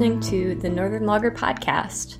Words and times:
listening 0.00 0.18
to 0.18 0.54
the 0.62 0.68
Northern 0.70 1.04
Logger 1.04 1.30
Podcast. 1.30 2.16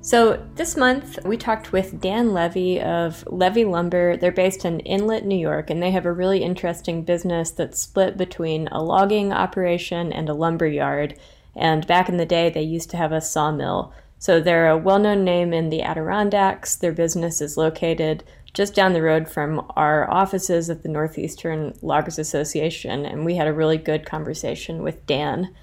So, 0.00 0.44
this 0.56 0.76
month 0.76 1.24
we 1.24 1.36
talked 1.36 1.70
with 1.70 2.00
Dan 2.00 2.32
Levy 2.32 2.80
of 2.80 3.24
Levy 3.28 3.64
Lumber. 3.64 4.16
They're 4.16 4.32
based 4.32 4.64
in 4.64 4.80
Inlet, 4.80 5.24
New 5.24 5.38
York, 5.38 5.70
and 5.70 5.80
they 5.80 5.92
have 5.92 6.06
a 6.06 6.12
really 6.12 6.42
interesting 6.42 7.04
business 7.04 7.52
that's 7.52 7.78
split 7.78 8.16
between 8.16 8.66
a 8.72 8.82
logging 8.82 9.32
operation 9.32 10.12
and 10.12 10.28
a 10.28 10.34
lumber 10.34 10.66
yard. 10.66 11.16
And 11.54 11.86
back 11.86 12.08
in 12.08 12.16
the 12.16 12.26
day, 12.26 12.50
they 12.50 12.62
used 12.62 12.90
to 12.90 12.96
have 12.96 13.12
a 13.12 13.20
sawmill. 13.20 13.92
So, 14.18 14.40
they're 14.40 14.68
a 14.68 14.76
well 14.76 14.98
known 14.98 15.22
name 15.22 15.52
in 15.52 15.70
the 15.70 15.82
Adirondacks. 15.82 16.74
Their 16.74 16.90
business 16.90 17.40
is 17.40 17.56
located 17.56 18.24
just 18.54 18.74
down 18.74 18.92
the 18.92 19.02
road 19.02 19.28
from 19.28 19.64
our 19.76 20.10
offices 20.10 20.68
at 20.68 20.82
the 20.82 20.88
Northeastern 20.88 21.78
Loggers 21.80 22.18
Association, 22.18 23.06
and 23.06 23.24
we 23.24 23.36
had 23.36 23.46
a 23.46 23.52
really 23.52 23.78
good 23.78 24.04
conversation 24.04 24.82
with 24.82 25.06
Dan. 25.06 25.54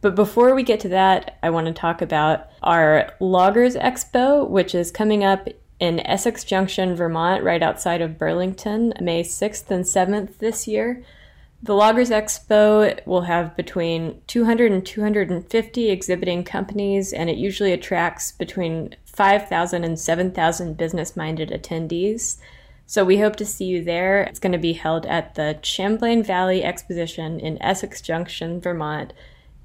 But 0.00 0.14
before 0.14 0.54
we 0.54 0.62
get 0.62 0.80
to 0.80 0.88
that, 0.88 1.38
I 1.42 1.50
want 1.50 1.66
to 1.66 1.72
talk 1.72 2.02
about 2.02 2.48
our 2.62 3.14
Loggers 3.20 3.76
Expo, 3.76 4.48
which 4.48 4.74
is 4.74 4.90
coming 4.90 5.24
up 5.24 5.48
in 5.78 6.00
Essex 6.00 6.44
Junction, 6.44 6.94
Vermont, 6.94 7.42
right 7.42 7.62
outside 7.62 8.00
of 8.00 8.18
Burlington, 8.18 8.94
May 9.00 9.22
6th 9.22 9.70
and 9.70 9.84
7th 9.84 10.38
this 10.38 10.66
year. 10.66 11.04
The 11.62 11.74
Loggers 11.74 12.10
Expo 12.10 13.04
will 13.06 13.22
have 13.22 13.56
between 13.56 14.20
200 14.26 14.70
and 14.70 14.84
250 14.84 15.90
exhibiting 15.90 16.44
companies, 16.44 17.12
and 17.12 17.28
it 17.28 17.36
usually 17.36 17.72
attracts 17.72 18.32
between 18.32 18.94
5,000 19.04 19.82
and 19.82 19.98
7,000 19.98 20.76
business 20.76 21.16
minded 21.16 21.50
attendees. 21.50 22.38
So 22.86 23.04
we 23.04 23.18
hope 23.18 23.36
to 23.36 23.44
see 23.44 23.64
you 23.64 23.82
there. 23.82 24.22
It's 24.22 24.38
going 24.38 24.52
to 24.52 24.58
be 24.58 24.74
held 24.74 25.06
at 25.06 25.34
the 25.34 25.58
Champlain 25.62 26.22
Valley 26.22 26.62
Exposition 26.62 27.40
in 27.40 27.60
Essex 27.60 28.00
Junction, 28.00 28.60
Vermont, 28.60 29.12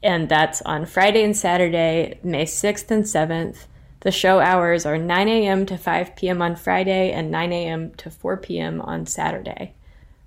and 0.04 0.30
that's 0.30 0.62
on 0.64 0.86
Friday 0.86 1.24
and 1.24 1.36
Saturday, 1.36 2.20
May 2.24 2.46
6th 2.46 2.90
and 2.92 3.04
7th. 3.04 3.66
The 4.02 4.12
show 4.12 4.40
hours 4.40 4.86
are 4.86 4.98
9 4.98 5.28
a.m. 5.28 5.66
to 5.68 5.78
5 5.78 6.16
p.m. 6.16 6.42
on 6.42 6.56
Friday 6.56 7.12
and 7.12 7.30
9 7.30 7.54
a.m. 7.54 7.92
to 7.98 8.10
4 8.10 8.38
p.m. 8.38 8.82
on 8.82 9.06
Saturday. 9.06 9.74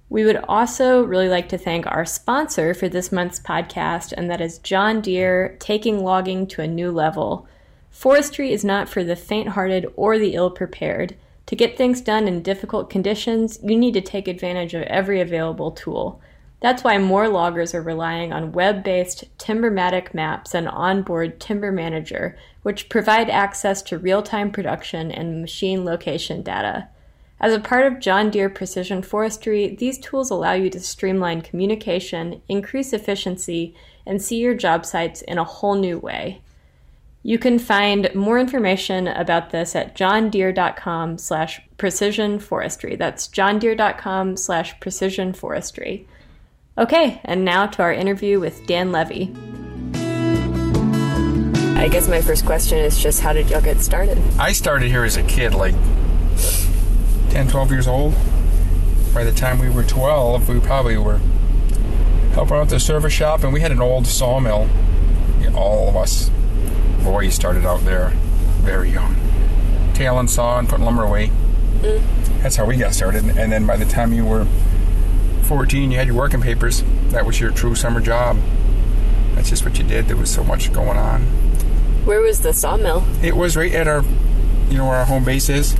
We 0.08 0.24
would 0.24 0.36
also 0.48 1.02
really 1.02 1.28
like 1.28 1.48
to 1.48 1.58
thank 1.58 1.86
our 1.86 2.04
sponsor 2.04 2.72
for 2.72 2.88
this 2.88 3.10
month's 3.10 3.40
podcast, 3.40 4.12
and 4.12 4.30
that 4.30 4.40
is 4.40 4.58
John 4.58 5.00
Deere 5.00 5.56
taking 5.58 6.04
logging 6.04 6.46
to 6.48 6.62
a 6.62 6.68
new 6.68 6.92
level. 6.92 7.48
Forestry 7.90 8.52
is 8.52 8.64
not 8.64 8.88
for 8.88 9.02
the 9.02 9.16
faint 9.16 9.48
hearted 9.50 9.86
or 9.96 10.18
the 10.18 10.34
ill 10.34 10.50
prepared. 10.50 11.16
To 11.46 11.56
get 11.56 11.76
things 11.76 12.00
done 12.00 12.28
in 12.28 12.42
difficult 12.42 12.90
conditions, 12.90 13.58
you 13.62 13.76
need 13.76 13.94
to 13.94 14.00
take 14.00 14.28
advantage 14.28 14.74
of 14.74 14.82
every 14.82 15.20
available 15.20 15.72
tool. 15.72 16.20
That's 16.64 16.82
why 16.82 16.96
more 16.96 17.28
loggers 17.28 17.74
are 17.74 17.82
relying 17.82 18.32
on 18.32 18.52
web 18.52 18.82
based 18.82 19.24
Timbermatic 19.36 20.14
maps 20.14 20.54
and 20.54 20.66
onboard 20.66 21.38
Timber 21.38 21.70
Manager, 21.70 22.38
which 22.62 22.88
provide 22.88 23.28
access 23.28 23.82
to 23.82 23.98
real 23.98 24.22
time 24.22 24.50
production 24.50 25.12
and 25.12 25.42
machine 25.42 25.84
location 25.84 26.40
data. 26.40 26.88
As 27.38 27.52
a 27.52 27.60
part 27.60 27.84
of 27.84 28.00
John 28.00 28.30
Deere 28.30 28.48
Precision 28.48 29.02
Forestry, 29.02 29.76
these 29.76 29.98
tools 29.98 30.30
allow 30.30 30.54
you 30.54 30.70
to 30.70 30.80
streamline 30.80 31.42
communication, 31.42 32.40
increase 32.48 32.94
efficiency, 32.94 33.74
and 34.06 34.22
see 34.22 34.38
your 34.38 34.54
job 34.54 34.86
sites 34.86 35.20
in 35.20 35.36
a 35.36 35.44
whole 35.44 35.74
new 35.74 35.98
way. 35.98 36.40
You 37.22 37.38
can 37.38 37.58
find 37.58 38.08
more 38.14 38.38
information 38.38 39.06
about 39.06 39.50
this 39.50 39.76
at 39.76 39.94
johndeere.com 39.94 41.18
slash 41.18 41.60
precision 41.76 42.38
forestry. 42.38 42.96
That's 42.96 43.28
johndeere.com 43.28 44.38
slash 44.38 44.80
precision 44.80 45.34
forestry. 45.34 46.08
Okay, 46.76 47.20
and 47.24 47.44
now 47.44 47.66
to 47.66 47.82
our 47.82 47.92
interview 47.92 48.40
with 48.40 48.66
Dan 48.66 48.90
Levy. 48.90 49.32
I 51.78 51.88
guess 51.88 52.08
my 52.08 52.20
first 52.20 52.44
question 52.44 52.78
is 52.78 53.00
just 53.00 53.20
how 53.20 53.32
did 53.32 53.48
y'all 53.48 53.60
get 53.60 53.80
started? 53.80 54.18
I 54.40 54.50
started 54.50 54.90
here 54.90 55.04
as 55.04 55.16
a 55.16 55.22
kid, 55.22 55.54
like 55.54 55.76
10, 57.30 57.46
12 57.46 57.70
years 57.70 57.86
old. 57.86 58.14
By 59.14 59.22
the 59.22 59.30
time 59.30 59.60
we 59.60 59.70
were 59.70 59.84
12, 59.84 60.48
we 60.48 60.58
probably 60.58 60.98
were 60.98 61.20
helping 62.32 62.56
out 62.56 62.70
the 62.70 62.80
service 62.80 63.12
shop, 63.12 63.44
and 63.44 63.52
we 63.52 63.60
had 63.60 63.70
an 63.70 63.80
old 63.80 64.08
sawmill. 64.08 64.68
All 65.54 65.88
of 65.88 65.94
us 65.94 66.28
boys 67.04 67.34
started 67.36 67.64
out 67.64 67.82
there 67.82 68.08
very 68.62 68.90
young, 68.90 69.14
tailing 69.94 70.26
saw 70.26 70.58
and 70.58 70.68
putting 70.68 70.84
lumber 70.84 71.04
away. 71.04 71.30
Mm. 71.82 72.02
That's 72.42 72.56
how 72.56 72.64
we 72.64 72.78
got 72.78 72.94
started. 72.94 73.24
And 73.24 73.52
then 73.52 73.64
by 73.64 73.76
the 73.76 73.84
time 73.84 74.12
you 74.12 74.24
were 74.24 74.48
14, 75.44 75.90
you 75.90 75.98
had 75.98 76.06
your 76.06 76.16
working 76.16 76.40
papers. 76.40 76.82
That 77.08 77.26
was 77.26 77.40
your 77.40 77.50
true 77.50 77.74
summer 77.74 78.00
job. 78.00 78.38
That's 79.34 79.50
just 79.50 79.64
what 79.64 79.78
you 79.78 79.84
did. 79.84 80.06
There 80.06 80.16
was 80.16 80.30
so 80.30 80.42
much 80.42 80.72
going 80.72 80.96
on. 80.96 81.22
Where 82.04 82.20
was 82.20 82.40
the 82.40 82.52
sawmill? 82.52 83.04
It 83.22 83.36
was 83.36 83.56
right 83.56 83.72
at 83.72 83.86
our, 83.86 84.02
you 84.68 84.78
know, 84.78 84.86
where 84.86 84.96
our 84.96 85.04
home 85.04 85.24
base 85.24 85.48
is. 85.48 85.76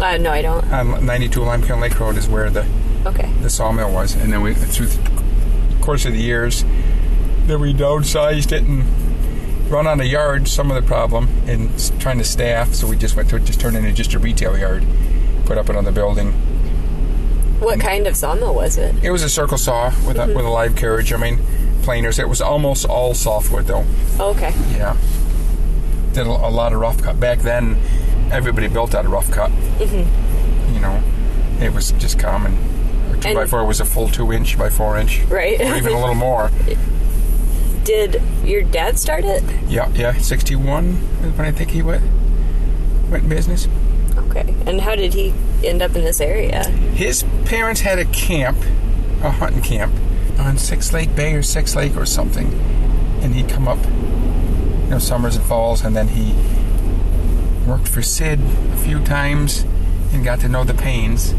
Uh, 0.00 0.16
no, 0.16 0.30
I 0.30 0.42
don't. 0.42 0.64
On 0.72 1.04
92 1.04 1.40
Limekiln 1.40 1.80
Lake 1.80 1.98
Road 1.98 2.16
is 2.16 2.28
where 2.28 2.50
the 2.50 2.66
okay 3.06 3.30
the 3.40 3.50
sawmill 3.50 3.92
was, 3.92 4.14
and 4.14 4.32
then 4.32 4.42
we 4.42 4.54
through 4.54 4.86
the 4.86 5.76
course 5.80 6.04
of 6.04 6.12
the 6.12 6.20
years, 6.20 6.64
then 7.46 7.60
we 7.60 7.74
downsized 7.74 8.52
it 8.52 8.62
and 8.64 8.84
run 9.70 9.86
on 9.86 10.00
a 10.00 10.04
yard. 10.04 10.48
Some 10.48 10.70
of 10.70 10.80
the 10.80 10.86
problem 10.86 11.28
in 11.46 11.70
trying 11.98 12.18
to 12.18 12.24
staff, 12.24 12.74
so 12.74 12.86
we 12.86 12.96
just 12.96 13.16
went 13.16 13.28
to 13.30 13.38
just 13.38 13.60
turned 13.60 13.76
into 13.76 13.92
just 13.92 14.14
a 14.14 14.18
retail 14.18 14.58
yard, 14.58 14.84
put 15.44 15.58
up 15.58 15.68
another 15.68 15.92
building 15.92 16.34
what 17.62 17.80
kind 17.80 18.06
of 18.06 18.16
sawmill 18.16 18.54
was 18.54 18.76
it? 18.76 18.94
It 19.02 19.10
was 19.10 19.22
a 19.22 19.28
circle 19.28 19.58
saw 19.58 19.86
with 20.06 20.16
mm-hmm. 20.16 20.32
a, 20.32 20.34
with 20.34 20.44
a 20.44 20.50
live 20.50 20.76
carriage. 20.76 21.12
I 21.12 21.16
mean, 21.16 21.38
planers. 21.82 22.18
It 22.18 22.28
was 22.28 22.40
almost 22.40 22.86
all 22.86 23.14
softwood 23.14 23.66
though. 23.66 23.84
okay. 24.18 24.52
Yeah. 24.72 24.96
Did 26.12 26.26
a, 26.26 26.30
a, 26.30 26.50
lot 26.50 26.72
of 26.72 26.80
rough 26.80 27.02
cut 27.02 27.18
back 27.18 27.40
then. 27.40 27.76
Everybody 28.30 28.68
built 28.68 28.94
out 28.94 29.04
of 29.04 29.10
rough 29.10 29.30
cut. 29.30 29.50
Mm-hmm. 29.50 30.74
You 30.74 30.80
know, 30.80 31.02
it 31.60 31.72
was 31.72 31.92
just 31.92 32.18
common. 32.18 32.52
A 33.12 33.18
two 33.18 33.28
and 33.28 33.36
by 33.36 33.46
four 33.46 33.64
was 33.64 33.80
a 33.80 33.84
full 33.84 34.08
two 34.08 34.32
inch 34.32 34.58
by 34.58 34.70
four 34.70 34.96
inch, 34.96 35.22
right? 35.24 35.60
Or 35.60 35.76
even 35.76 35.92
a 35.92 36.00
little 36.00 36.14
more. 36.14 36.50
Did 37.84 38.22
your 38.44 38.62
dad 38.62 38.98
start 38.98 39.24
it? 39.24 39.42
Yeah, 39.68 39.88
yeah. 39.94 40.12
Sixty 40.18 40.54
one 40.54 40.94
when 41.36 41.46
I 41.46 41.52
think 41.52 41.70
he 41.70 41.82
went 41.82 42.04
went 43.10 43.28
business. 43.28 43.68
Okay. 44.16 44.54
And 44.66 44.80
how 44.80 44.94
did 44.94 45.14
he 45.14 45.34
end 45.64 45.82
up 45.82 45.94
in 45.94 46.04
this 46.04 46.20
area? 46.20 46.68
His 46.94 47.24
parents 47.44 47.80
had 47.80 47.98
a 47.98 48.04
camp, 48.06 48.58
a 49.22 49.30
hunting 49.30 49.62
camp, 49.62 49.92
on 50.38 50.58
Sixth 50.58 50.92
Lake 50.92 51.14
Bay 51.14 51.34
or 51.34 51.42
Sixth 51.42 51.76
Lake 51.76 51.96
or 51.96 52.06
something. 52.06 52.52
And 53.22 53.34
he'd 53.34 53.48
come 53.48 53.68
up, 53.68 53.78
you 53.84 54.90
know, 54.90 54.98
summers 54.98 55.36
and 55.36 55.44
falls, 55.44 55.84
and 55.84 55.94
then 55.94 56.08
he 56.08 56.34
worked 57.68 57.88
for 57.88 58.02
Sid 58.02 58.40
a 58.72 58.76
few 58.78 58.98
times 59.04 59.64
and 60.12 60.24
got 60.24 60.40
to 60.40 60.48
know 60.48 60.64
the 60.64 60.72
Paynes 60.72 61.34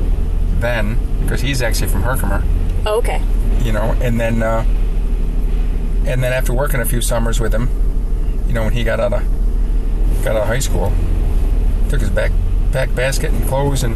then, 0.59 0.97
because 1.21 1.41
he's 1.41 1.61
actually 1.61 1.89
from 1.89 2.03
Herkimer. 2.03 2.43
Oh, 2.85 2.97
okay. 2.99 3.21
You 3.61 3.73
know, 3.73 3.95
and 4.01 4.19
then, 4.19 4.41
uh, 4.41 4.65
and 6.05 6.23
then 6.23 6.33
after 6.33 6.53
working 6.53 6.79
a 6.79 6.85
few 6.85 7.01
summers 7.01 7.39
with 7.39 7.53
him, 7.53 7.69
you 8.47 8.53
know, 8.53 8.63
when 8.63 8.73
he 8.73 8.83
got 8.83 8.99
out 8.99 9.13
of 9.13 9.23
got 10.23 10.35
out 10.35 10.43
of 10.43 10.47
high 10.47 10.59
school, 10.59 10.93
took 11.89 11.99
his 11.99 12.09
back 12.09 12.31
packed 12.73 12.95
basket 12.95 13.31
and 13.31 13.47
clothes 13.47 13.83
and 13.83 13.95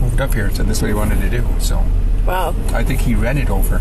moved 0.00 0.20
up 0.20 0.34
here 0.34 0.46
and 0.46 0.56
said 0.56 0.66
this 0.66 0.78
is 0.78 0.82
what 0.82 0.88
he 0.88 0.94
wanted 0.94 1.20
to 1.20 1.30
do. 1.30 1.46
So, 1.60 1.82
wow. 2.26 2.54
I 2.72 2.82
think 2.82 3.00
he 3.00 3.14
rented 3.14 3.48
over 3.48 3.80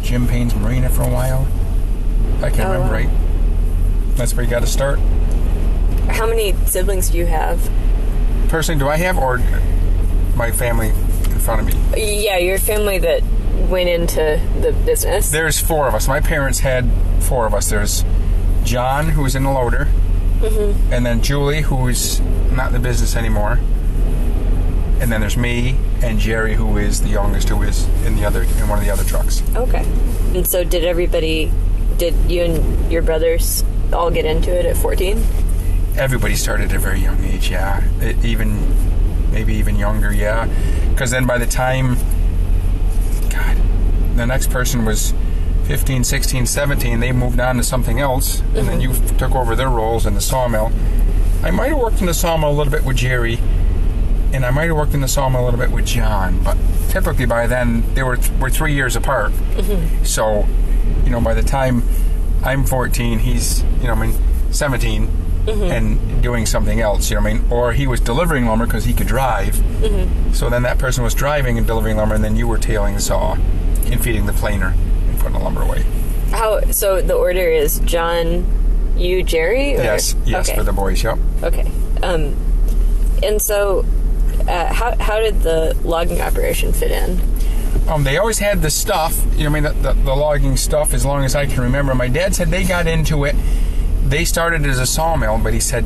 Jim 0.00 0.28
Payne's 0.28 0.54
Marina 0.54 0.88
for 0.88 1.02
a 1.02 1.10
while. 1.10 1.46
If 2.36 2.44
I 2.44 2.50
can 2.50 2.60
oh, 2.60 2.72
remember 2.72 2.86
wow. 2.86 2.92
right. 2.92 4.16
That's 4.16 4.32
where 4.34 4.44
you 4.44 4.50
got 4.50 4.60
to 4.60 4.68
start. 4.68 5.00
How 6.08 6.26
many 6.26 6.52
siblings 6.66 7.10
do 7.10 7.18
you 7.18 7.26
have? 7.26 7.68
Personally, 8.48 8.78
do 8.78 8.88
I 8.88 8.96
have, 8.96 9.18
or 9.18 9.38
my 10.36 10.52
family 10.52 10.90
in 10.90 11.38
front 11.40 11.62
of 11.62 11.66
me? 11.66 12.22
Yeah, 12.24 12.38
your 12.38 12.58
family 12.58 12.98
that 12.98 13.24
went 13.68 13.88
into 13.88 14.40
the 14.60 14.72
business. 14.84 15.32
There's 15.32 15.58
four 15.60 15.88
of 15.88 15.94
us. 15.94 16.06
My 16.06 16.20
parents 16.20 16.60
had 16.60 16.88
four 17.20 17.44
of 17.44 17.54
us. 17.54 17.70
There's 17.70 18.04
John, 18.62 19.08
who 19.08 19.22
was 19.22 19.34
in 19.34 19.42
the 19.42 19.50
loader. 19.50 19.88
Mm-hmm. 20.44 20.92
And 20.92 21.06
then 21.06 21.22
Julie, 21.22 21.62
who's 21.62 22.20
not 22.52 22.68
in 22.68 22.72
the 22.74 22.78
business 22.78 23.16
anymore. 23.16 23.58
And 25.00 25.10
then 25.10 25.20
there's 25.20 25.36
me 25.36 25.76
and 26.02 26.18
Jerry, 26.18 26.54
who 26.54 26.76
is 26.76 27.02
the 27.02 27.08
youngest, 27.08 27.48
who 27.48 27.62
is 27.62 27.86
in 28.04 28.16
the 28.16 28.24
other 28.24 28.42
in 28.42 28.68
one 28.68 28.78
of 28.78 28.84
the 28.84 28.90
other 28.90 29.04
trucks. 29.04 29.42
Okay. 29.56 29.84
And 30.34 30.46
so, 30.46 30.64
did 30.64 30.84
everybody? 30.84 31.50
Did 31.98 32.14
you 32.30 32.42
and 32.42 32.92
your 32.92 33.02
brothers 33.02 33.64
all 33.92 34.10
get 34.10 34.24
into 34.24 34.50
it 34.50 34.66
at 34.66 34.76
14? 34.76 35.22
Everybody 35.96 36.36
started 36.36 36.70
at 36.70 36.76
a 36.76 36.78
very 36.78 37.00
young 37.00 37.22
age. 37.24 37.50
Yeah, 37.50 37.82
it, 38.00 38.24
even 38.24 39.30
maybe 39.30 39.54
even 39.54 39.76
younger. 39.76 40.12
Yeah, 40.12 40.48
because 40.90 41.10
then 41.10 41.26
by 41.26 41.38
the 41.38 41.46
time, 41.46 41.96
God, 43.30 43.56
the 44.16 44.26
next 44.26 44.50
person 44.50 44.84
was 44.84 45.12
15, 45.66 46.04
16, 46.04 46.46
17, 46.46 47.00
they 47.00 47.12
moved 47.12 47.40
on 47.40 47.56
to 47.56 47.62
something 47.62 48.00
else, 48.00 48.40
and 48.40 48.48
mm-hmm. 48.48 48.66
then 48.66 48.80
you 48.80 48.92
took 49.16 49.34
over 49.34 49.56
their 49.56 49.70
roles 49.70 50.06
in 50.06 50.14
the 50.14 50.20
sawmill. 50.20 50.72
I 51.42 51.50
might 51.50 51.68
have 51.68 51.78
worked 51.78 52.00
in 52.00 52.06
the 52.06 52.14
sawmill 52.14 52.50
a 52.50 52.52
little 52.52 52.72
bit 52.72 52.84
with 52.84 52.96
Jerry, 52.96 53.38
and 54.32 54.44
I 54.44 54.50
might 54.50 54.66
have 54.66 54.76
worked 54.76 54.94
in 54.94 55.00
the 55.00 55.08
sawmill 55.08 55.42
a 55.42 55.44
little 55.44 55.60
bit 55.60 55.70
with 55.70 55.86
John, 55.86 56.42
but 56.42 56.56
typically 56.88 57.26
by 57.26 57.46
then 57.46 57.94
they 57.94 58.02
were 58.02 58.18
we're 58.40 58.50
three 58.50 58.74
years 58.74 58.96
apart. 58.96 59.32
Mm-hmm. 59.32 60.04
So, 60.04 60.46
you 61.04 61.10
know, 61.10 61.20
by 61.20 61.34
the 61.34 61.42
time 61.42 61.82
I'm 62.44 62.64
14. 62.64 63.20
He's 63.20 63.62
you 63.80 63.84
know 63.84 63.94
I 63.94 64.06
mean 64.06 64.14
17 64.50 65.08
and 65.46 66.22
doing 66.22 66.46
something 66.46 66.80
else. 66.80 67.10
You 67.10 67.16
know 67.16 67.22
what 67.22 67.30
I 67.30 67.34
mean? 67.34 67.44
Or 67.50 67.72
he 67.72 67.86
was 67.86 68.00
delivering 68.00 68.46
lumber 68.46 68.66
because 68.66 68.84
he 68.84 68.92
could 68.92 69.06
drive. 69.06 69.56
So 70.32 70.48
then 70.50 70.62
that 70.62 70.78
person 70.78 71.04
was 71.04 71.14
driving 71.14 71.58
and 71.58 71.66
delivering 71.66 71.96
lumber, 71.96 72.14
and 72.14 72.24
then 72.24 72.36
you 72.36 72.46
were 72.46 72.58
tailing 72.58 72.94
the 72.94 73.00
saw 73.00 73.34
and 73.34 74.02
feeding 74.02 74.26
the 74.26 74.32
planer 74.32 74.68
and 74.68 74.83
putting 75.24 75.38
the 75.38 75.44
lumber 75.44 75.62
away. 75.62 75.82
How? 76.30 76.60
So 76.70 77.00
the 77.00 77.14
order 77.14 77.48
is 77.48 77.80
John, 77.80 78.44
you, 78.96 79.22
Jerry. 79.22 79.74
Or? 79.76 79.82
Yes, 79.82 80.14
yes, 80.24 80.48
Okay. 80.48 80.58
for 80.58 80.64
the 80.64 80.72
boys. 80.72 81.02
Yep. 81.02 81.18
Okay. 81.42 81.70
Um, 82.02 82.36
and 83.22 83.40
so, 83.40 83.84
uh, 84.48 84.72
how 84.72 84.96
how 85.00 85.18
did 85.18 85.40
the 85.42 85.76
logging 85.84 86.20
operation 86.20 86.72
fit 86.72 86.90
in? 86.90 87.20
Um, 87.88 88.04
they 88.04 88.16
always 88.18 88.38
had 88.38 88.62
the 88.62 88.70
stuff, 88.70 89.20
you 89.36 89.44
know, 89.44 89.50
I 89.50 89.52
mean, 89.52 89.62
the, 89.64 89.72
the, 89.72 89.92
the 89.92 90.14
logging 90.14 90.56
stuff 90.56 90.94
as 90.94 91.04
long 91.04 91.24
as 91.24 91.34
I 91.34 91.44
can 91.46 91.60
remember. 91.62 91.94
My 91.94 92.08
dad 92.08 92.34
said 92.34 92.48
they 92.48 92.64
got 92.64 92.86
into 92.86 93.24
it. 93.24 93.34
They 94.04 94.24
started 94.24 94.64
as 94.66 94.78
a 94.78 94.86
sawmill, 94.86 95.38
but 95.38 95.52
he 95.54 95.60
said 95.60 95.84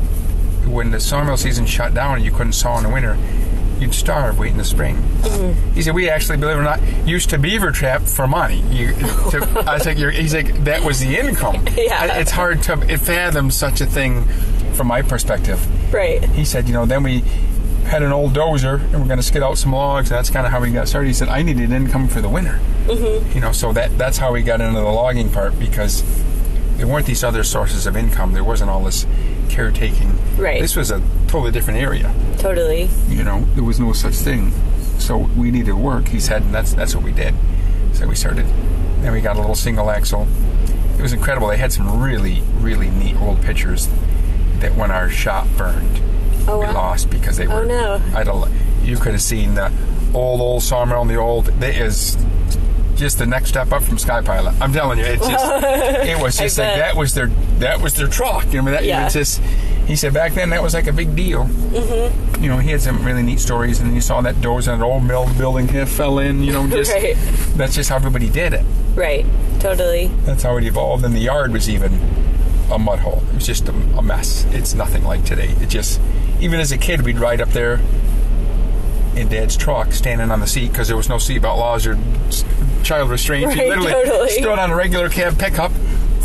when 0.67 0.91
the 0.91 1.01
sawmill 1.01 1.37
season 1.37 1.67
shut 1.67 1.95
down 1.95 2.23
you 2.23 2.31
couldn't 2.31 2.53
saw 2.53 2.77
in 2.79 2.85
the 2.85 2.91
winter, 2.91 3.17
you'd 3.81 3.95
starve 3.95 4.39
waiting 4.39 4.57
the 4.59 4.65
spring. 4.65 4.97
He 5.75 5.83
said 5.83 5.95
we 5.95 6.09
actually, 6.11 6.39
believe 6.39 6.57
it 6.57 6.61
or 6.61 6.63
not, 6.65 6.81
used 7.07 7.31
to 7.31 7.39
beaver 7.39 7.71
trap 7.71 8.03
for 8.03 8.27
money. 8.27 8.61
You, 8.71 8.93
to, 8.95 9.63
I 9.67 9.75
was 9.75 9.87
like, 9.87 9.97
he's 9.99 10.35
like, 10.35 10.65
that 10.65 10.83
was 10.85 11.01
the 11.01 11.17
income. 11.19 11.67
Yeah. 11.77 11.99
I- 12.01 12.19
It's 12.19 12.31
hard 12.33 12.63
to 12.65 12.77
fathom 12.99 13.51
such 13.51 13.81
a 13.81 13.87
thing 13.87 14.25
from 14.75 14.87
my 14.89 15.03
perspective 15.03 15.61
Right. 15.93 16.23
he 16.31 16.45
said, 16.45 16.69
you 16.69 16.73
know, 16.75 16.87
then 16.87 17.03
we 17.03 17.21
had 17.87 18.03
an 18.03 18.13
old 18.13 18.33
dozer 18.35 18.81
and 18.81 19.01
we're 19.01 19.07
going 19.07 19.17
to 19.19 19.23
skid 19.23 19.43
out 19.43 19.57
some 19.59 19.73
logs. 19.73 20.09
That's 20.11 20.29
kind 20.31 20.45
of 20.47 20.53
how 20.53 20.61
we 20.61 20.71
got 20.71 20.89
started. 20.89 21.07
He 21.09 21.15
said, 21.15 21.29
I 21.29 21.43
needed 21.43 21.71
income 21.73 22.07
for 22.09 22.21
the 22.21 22.29
winter. 22.29 22.61
Mm-hmm. 22.87 23.33
You 23.35 23.41
know, 23.41 23.53
so 23.53 23.73
that 23.73 23.97
that's 23.99 24.19
how 24.19 24.33
we 24.33 24.43
got 24.43 24.61
into 24.61 24.79
the 24.79 24.87
logging 24.87 25.31
part 25.31 25.59
because 25.59 26.03
there 26.77 26.87
weren't 26.87 27.07
these 27.07 27.25
other 27.25 27.43
sources 27.45 27.87
of 27.87 27.97
income. 27.97 28.35
There 28.35 28.45
wasn't 28.45 28.71
all 28.71 28.85
this 28.85 29.07
caretaking. 29.49 30.13
Right. 30.37 30.61
This 30.61 30.77
was 30.77 30.91
a 30.91 31.01
totally 31.29 31.53
different 31.53 31.79
area. 31.81 32.13
Totally. 32.39 32.89
You 33.09 33.23
know, 33.25 33.45
there 33.55 33.65
was 33.65 33.79
no 33.79 33.93
such 33.93 34.15
thing. 34.15 34.53
So 34.99 35.19
we 35.37 35.51
needed 35.51 35.75
work. 35.75 36.09
He 36.09 36.19
said, 36.21 36.43
and 36.43 36.53
that's 36.55 36.75
that's 36.75 36.95
what 36.95 37.05
we 37.05 37.13
did. 37.13 37.35
So 37.93 38.07
we 38.09 38.15
started. 38.17 38.47
Then 39.01 39.13
we 39.13 39.21
got 39.21 39.37
a 39.37 39.41
little 39.41 39.55
single 39.55 39.91
axle. 39.91 40.27
It 40.99 41.03
was 41.03 41.13
incredible. 41.13 41.47
They 41.49 41.57
had 41.57 41.73
some 41.73 42.01
really 42.03 42.43
really 42.61 42.91
neat 42.91 43.17
old 43.21 43.41
pictures 43.43 43.89
that 44.59 44.75
when 44.75 44.91
our 44.91 45.09
shop 45.09 45.47
burned, 45.57 46.01
Oh 46.49 46.59
we 46.59 46.65
wow. 46.67 46.75
lost 46.75 47.11
because 47.11 47.37
they 47.37 47.47
oh, 47.47 47.55
were. 47.55 47.63
Oh, 47.63 47.65
no. 47.65 48.03
I'd 48.15 48.27
al- 48.29 48.49
you 48.83 48.97
could 48.97 49.13
have 49.13 49.23
seen 49.23 49.55
the 49.55 49.71
old 50.15 50.41
old 50.41 50.63
sawmill 50.63 51.03
and 51.03 51.11
the 51.11 51.17
old. 51.17 51.49
It 51.63 51.77
is 51.77 52.17
just 52.97 53.19
the 53.19 53.27
next 53.27 53.51
step 53.51 53.71
up 53.71 53.83
from 53.85 53.99
Sky 53.99 54.21
Pilot. 54.23 54.61
I'm 54.61 54.73
telling 54.73 54.99
you, 54.99 55.05
it's 55.05 55.27
just. 55.27 55.45
it 56.05 56.21
was 56.21 56.37
just 56.37 56.59
like 56.59 56.77
that 56.79 56.97
was 56.97 57.15
their 57.15 57.29
that 57.59 57.81
was 57.81 57.95
their 57.95 58.09
truck. 58.09 58.53
You 58.53 58.63
know 58.63 58.71
that 58.73 58.85
Yeah. 58.85 59.03
it 59.03 59.05
was 59.05 59.13
just. 59.13 59.43
He 59.89 59.97
said 59.97 60.13
back 60.15 60.35
then 60.35 60.51
that 60.51 60.63
was 60.63 60.75
like 60.75 60.87
a 60.87 60.93
big 60.93 61.17
deal. 61.17 61.47
Mm-hmm. 61.47 62.45
You 62.45 62.51
know, 62.51 62.59
he 62.59 62.71
had 62.71 62.81
some 62.83 63.05
really 63.05 63.23
neat 63.23 63.41
stories, 63.41 63.81
and 63.81 63.95
you 63.95 64.01
saw 64.03 64.21
that 64.21 64.41
doors 64.41 64.69
and 64.69 64.77
an 64.77 64.83
old 64.83 65.03
mill 65.05 65.27
building 65.39 65.67
here 65.67 65.87
fell 65.87 66.19
in. 66.19 66.43
You 66.45 66.53
know, 66.53 66.69
just 66.69 66.93
Right. 66.95 67.17
that's 67.57 67.75
just 67.75 67.89
how 67.89 67.97
everybody 67.97 68.29
did 68.29 68.53
it. 68.53 68.65
Right. 68.95 69.25
Totally. 69.61 70.09
That's 70.25 70.43
how 70.43 70.57
it 70.59 70.65
evolved. 70.65 71.05
And 71.05 71.15
the 71.15 71.21
yard 71.21 71.53
was 71.53 71.69
even 71.71 71.99
a 72.71 72.79
mud 72.79 72.99
hole. 72.99 73.23
It 73.31 73.37
was 73.37 73.47
just 73.47 73.67
a, 73.69 73.73
a 73.97 74.03
mess. 74.03 74.45
It's 74.51 74.75
nothing 74.75 75.05
like 75.05 75.25
today. 75.25 75.55
It 75.61 75.69
just, 75.71 76.01
even 76.39 76.61
as 76.61 76.71
a 76.71 76.79
kid, 76.79 77.03
we'd 77.03 77.19
ride 77.19 77.41
up 77.41 77.49
there 77.49 77.81
in 79.17 79.29
Dad's 79.29 79.57
truck, 79.57 79.93
standing 79.93 80.31
on 80.31 80.41
the 80.41 80.47
seat 80.47 80.69
because 80.71 80.87
there 80.87 80.97
was 80.99 81.09
no 81.09 81.17
seatbelt 81.17 81.57
laws 81.57 81.87
or 81.87 81.99
child 82.85 83.09
restraint. 83.11 83.51
you 83.57 83.69
literally 83.69 83.91
totally. 83.93 84.29
stood 84.31 84.59
on 84.59 84.71
a 84.71 84.77
regular 84.77 85.09
cab 85.09 85.39
pickup, 85.39 85.73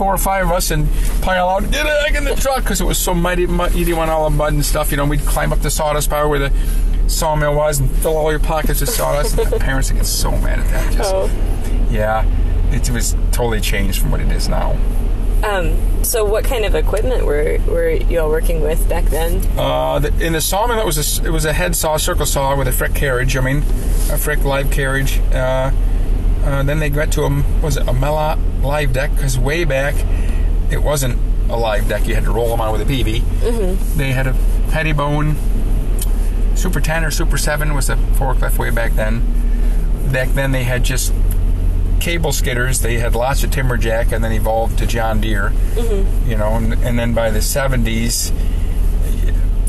four 0.03 0.13
or 0.13 0.17
five 0.17 0.45
of 0.45 0.51
us, 0.51 0.69
and 0.69 0.85
pile 1.21 1.47
out, 1.47 1.61
get 1.71 1.85
back 1.85 2.13
in 2.13 2.25
the 2.25 2.35
truck 2.35 2.57
because 2.57 2.81
it 2.81 2.83
was 2.83 2.97
so 2.97 3.13
mighty, 3.13 3.45
didn't 3.45 3.95
want 3.95 4.11
all 4.11 4.29
the 4.29 4.35
mud 4.35 4.51
and 4.51 4.65
stuff. 4.65 4.91
You 4.91 4.97
know, 4.97 5.05
we'd 5.05 5.21
climb 5.21 5.53
up 5.53 5.59
the 5.59 5.71
sawdust 5.71 6.09
pile 6.09 6.29
where 6.29 6.39
the 6.39 6.51
sawmill 7.07 7.55
was 7.55 7.79
and 7.79 7.89
fill 7.89 8.17
all 8.17 8.29
your 8.29 8.41
pockets 8.41 8.81
with 8.81 8.89
sawdust. 8.89 9.38
and 9.38 9.50
the 9.51 9.59
parents 9.59 9.89
would 9.89 9.97
get 10.00 10.05
so 10.05 10.31
mad 10.31 10.59
at 10.59 10.67
that. 10.71 10.94
Just, 10.94 11.13
Oh. 11.15 11.29
yeah, 11.89 12.25
it 12.73 12.89
was 12.89 13.15
totally 13.31 13.61
changed 13.61 14.01
from 14.01 14.11
what 14.11 14.19
it 14.19 14.29
is 14.29 14.50
now. 14.50 14.77
Um. 15.45 15.77
So, 16.03 16.25
what 16.25 16.44
kind 16.44 16.65
of 16.65 16.75
equipment 16.75 17.25
were 17.25 17.59
were 17.65 17.89
you 17.91 18.19
all 18.19 18.29
working 18.29 18.59
with 18.59 18.89
back 18.89 19.06
then? 19.06 19.41
Uh, 19.57 19.99
the, 19.99 20.09
in 20.25 20.33
the 20.33 20.41
sawmill, 20.41 20.79
it 20.81 20.85
was 20.85 20.97
a, 21.19 21.25
it 21.25 21.29
was 21.31 21.45
a 21.45 21.53
head 21.53 21.77
saw, 21.77 21.95
circle 21.95 22.25
saw 22.25 22.57
with 22.57 22.67
a 22.67 22.73
frick 22.73 22.94
carriage. 22.94 23.38
I 23.38 23.39
mean, 23.41 23.59
a 24.11 24.17
frick 24.17 24.44
live 24.44 24.69
carriage. 24.69 25.19
Uh, 25.31 25.71
uh, 26.44 26.63
then 26.63 26.80
they 26.80 26.90
got 26.90 27.12
to 27.13 27.24
a 27.24 27.44
was 27.62 27.78
it 27.78 27.88
a 27.88 27.94
Melot 27.94 28.40
live 28.62 28.94
deck 28.94 29.12
because 29.16 29.38
way 29.38 29.66
back 29.66 29.95
it 30.72 30.81
wasn't 30.81 31.19
a 31.50 31.57
live 31.57 31.88
deck. 31.88 32.07
You 32.07 32.16
had 32.16 32.24
to 32.25 32.31
roll 32.31 32.50
them 32.50 32.62
on 32.62 32.72
with 32.72 32.81
a 32.81 32.86
peavey. 32.86 33.22
Mm-hmm. 33.22 33.98
They 33.98 34.12
had 34.12 34.28
a 34.28 34.36
Pettibone 34.69 35.36
Super 36.56 36.80
10 36.80 37.04
or 37.04 37.12
Super 37.12 37.38
7 37.38 37.74
was 37.74 37.90
a 37.90 37.95
forklift 37.95 38.57
way 38.57 38.69
back 38.69 38.94
then. 38.94 39.22
Back 40.12 40.30
then 40.30 40.51
they 40.51 40.63
had 40.63 40.84
just 40.84 41.13
cable 42.00 42.31
skidders. 42.31 42.81
They 42.81 43.00
had 43.00 43.16
lots 43.16 43.44
of 43.44 43.50
timberjack 43.50 44.12
and 44.12 44.24
then 44.24 44.31
evolved 44.31 44.78
to 44.80 44.86
John 44.88 45.19
Deere. 45.19 45.51
You 46.28 46.38
know, 46.38 46.54
and, 46.56 46.74
and 46.74 47.00
then 47.00 47.13
by 47.13 47.31
the 47.31 47.40
70s 47.40 48.31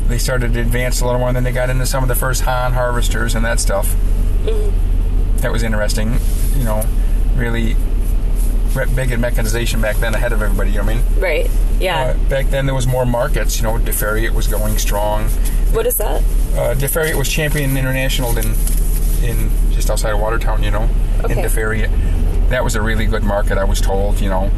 they 0.07 0.17
started 0.19 0.53
to 0.53 0.61
advance 0.61 1.01
a 1.01 1.05
little 1.05 1.19
more, 1.19 1.29
and 1.29 1.35
then 1.35 1.43
they 1.43 1.51
got 1.51 1.69
into 1.69 1.85
some 1.85 2.03
of 2.03 2.09
the 2.09 2.15
first 2.15 2.41
Hahn 2.41 2.73
harvesters 2.73 3.33
and 3.33 3.43
that 3.43 3.59
stuff. 3.59 3.95
That 5.37 5.51
was 5.51 5.63
interesting, 5.63 6.19
you 6.55 6.63
know, 6.63 6.83
really 7.35 7.75
big 8.93 9.11
in 9.11 9.21
mechanization 9.21 9.79
back 9.81 9.95
then, 9.97 10.13
ahead 10.15 10.33
of 10.33 10.41
everybody. 10.41 10.69
You 10.71 10.79
know 10.79 10.83
what 10.85 10.91
I 10.93 10.95
mean? 10.95 11.19
Right. 11.21 11.51
Yeah. 11.79 12.15
Uh, 12.17 12.29
back 12.29 12.47
then 12.47 12.65
there 12.65 12.75
was 12.75 12.87
more 12.87 13.05
markets. 13.05 13.57
You 13.57 13.63
know, 13.63 13.73
Deferiet 13.77 14.31
was 14.33 14.47
going 14.47 14.77
strong. 14.77 15.29
what 15.73 15.85
is 15.85 15.97
that? 15.97 16.21
Uh, 16.53 16.75
Deferiet 16.75 17.15
was 17.15 17.29
champion 17.29 17.77
international 17.77 18.37
in 18.37 18.53
in 19.23 19.49
just 19.71 19.89
outside 19.89 20.11
of 20.13 20.19
Watertown. 20.19 20.61
You 20.63 20.71
know, 20.71 20.89
Okay. 21.23 21.33
in 21.33 21.39
Deferiet, 21.39 22.49
that 22.49 22.63
was 22.63 22.75
a 22.75 22.81
really 22.81 23.05
good 23.05 23.23
market. 23.23 23.57
I 23.57 23.63
was 23.63 23.79
told. 23.81 24.19
You 24.19 24.29
know, 24.29 24.51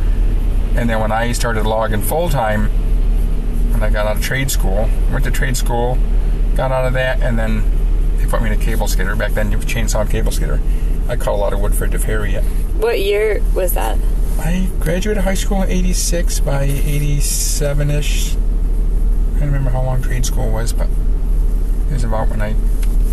and 0.75 0.89
then 0.89 0.99
when 0.99 1.11
I 1.11 1.31
started 1.31 1.65
logging 1.65 2.01
full 2.01 2.29
time, 2.29 2.69
when 3.71 3.83
I 3.83 3.89
got 3.89 4.07
out 4.07 4.17
of 4.17 4.23
trade 4.23 4.49
school, 4.51 4.89
went 5.11 5.25
to 5.25 5.31
trade 5.31 5.57
school, 5.57 5.97
got 6.55 6.71
out 6.71 6.85
of 6.85 6.93
that, 6.93 7.21
and 7.21 7.37
then 7.37 7.63
they 8.17 8.25
put 8.25 8.41
me 8.41 8.51
in 8.51 8.59
a 8.59 8.63
cable 8.63 8.87
skidder. 8.87 9.15
Back 9.15 9.33
then, 9.33 9.51
was 9.51 9.65
chainsaw 9.65 10.01
and 10.01 10.09
cable 10.09 10.31
skidder. 10.31 10.59
I 11.07 11.15
cut 11.15 11.29
a 11.29 11.37
lot 11.37 11.53
of 11.53 11.61
wood 11.61 11.73
for 11.73 11.87
Deferiet. 11.87 12.43
What 12.81 12.99
year 12.99 13.41
was 13.55 13.73
that? 13.73 13.97
I 14.39 14.69
graduated 14.79 15.23
high 15.23 15.33
school 15.33 15.63
in 15.63 15.69
'86. 15.69 16.41
By 16.41 16.67
'87ish, 16.67 18.35
I 18.35 19.39
don't 19.39 19.47
remember 19.47 19.69
how 19.69 19.83
long 19.83 20.01
trade 20.01 20.25
school 20.25 20.51
was, 20.51 20.73
but 20.73 20.87
it 21.89 21.93
was 21.93 22.03
about 22.03 22.29
when 22.29 22.41
I 22.41 22.55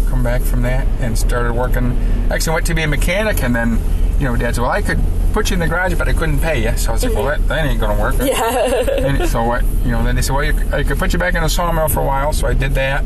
come 0.09 0.23
back 0.23 0.43
from 0.43 0.63
that 0.63 0.87
and 1.01 1.19
started 1.19 1.53
working. 1.53 1.97
Actually, 2.31 2.55
went 2.55 2.67
to 2.67 2.75
be 2.75 2.83
a 2.83 2.89
mechanic, 2.89 3.43
and 3.43 3.55
then 3.55 3.79
you 4.19 4.27
know, 4.27 4.37
Dad 4.37 4.55
said, 4.55 4.63
"Well, 4.63 4.71
I 4.71 4.83
could 4.83 5.01
put 5.33 5.51
you 5.51 5.55
in 5.55 5.61
the 5.61 5.69
garage, 5.69 5.95
but 5.95 6.09
I 6.09 6.13
couldn't 6.13 6.41
pay 6.41 6.63
you." 6.63 6.77
So 6.77 6.91
I 6.91 6.93
was 6.95 7.05
like, 7.05 7.15
"Well, 7.15 7.25
that, 7.27 7.47
that 7.49 7.67
ain't 7.67 7.81
gonna 7.81 8.01
work." 8.01 8.17
Yeah. 8.21 9.07
And 9.07 9.29
so 9.29 9.45
what? 9.45 9.65
You 9.85 9.93
know, 9.93 10.05
then 10.05 10.17
they 10.17 10.23
said, 10.23 10.35
"Well, 10.35 10.45
you, 10.45 10.55
I 10.73 10.83
could 10.83 10.99
put 10.99 11.13
you 11.13 11.19
back 11.19 11.35
in 11.35 11.43
a 11.43 11.49
sawmill 11.49 11.89
for 11.89 12.01
a 12.01 12.05
while." 12.05 12.33
So 12.33 12.47
I 12.47 12.55
did 12.55 12.75
that. 12.75 13.05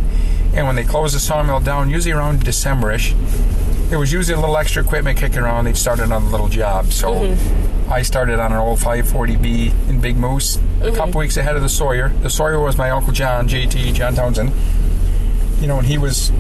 And 0.59 0.67
when 0.67 0.75
they 0.75 0.83
closed 0.83 1.15
the 1.15 1.21
sawmill 1.21 1.61
down, 1.61 1.89
usually 1.89 2.11
around 2.11 2.41
Decemberish, 2.41 3.15
there 3.91 3.99
was 4.01 4.13
usually 4.13 4.35
a 4.35 4.41
little 4.41 4.57
extra 4.57 4.83
equipment 4.83 5.17
kicking 5.17 5.39
around. 5.39 5.67
They'd 5.67 5.77
started 5.77 6.11
on 6.11 6.25
a 6.25 6.29
little 6.31 6.49
job. 6.49 6.87
So 6.93 7.13
mm-hmm. 7.13 7.93
I 7.93 8.03
started 8.03 8.41
on 8.41 8.51
an 8.51 8.59
old 8.59 8.81
540B 8.81 9.89
in 9.89 10.01
Big 10.01 10.17
Moose 10.17 10.57
a 10.57 10.59
mm-hmm. 10.59 10.97
couple 10.97 11.21
weeks 11.21 11.37
ahead 11.37 11.55
of 11.55 11.63
the 11.63 11.69
Sawyer. 11.69 12.09
The 12.09 12.29
Sawyer 12.29 12.59
was 12.59 12.77
my 12.77 12.91
uncle 12.91 13.13
John, 13.13 13.49
JT, 13.49 13.95
John 13.95 14.17
Townsend. 14.17 14.51
You 15.61 15.69
know, 15.69 15.79
and 15.79 15.87
he 15.87 15.97
was 15.97 16.33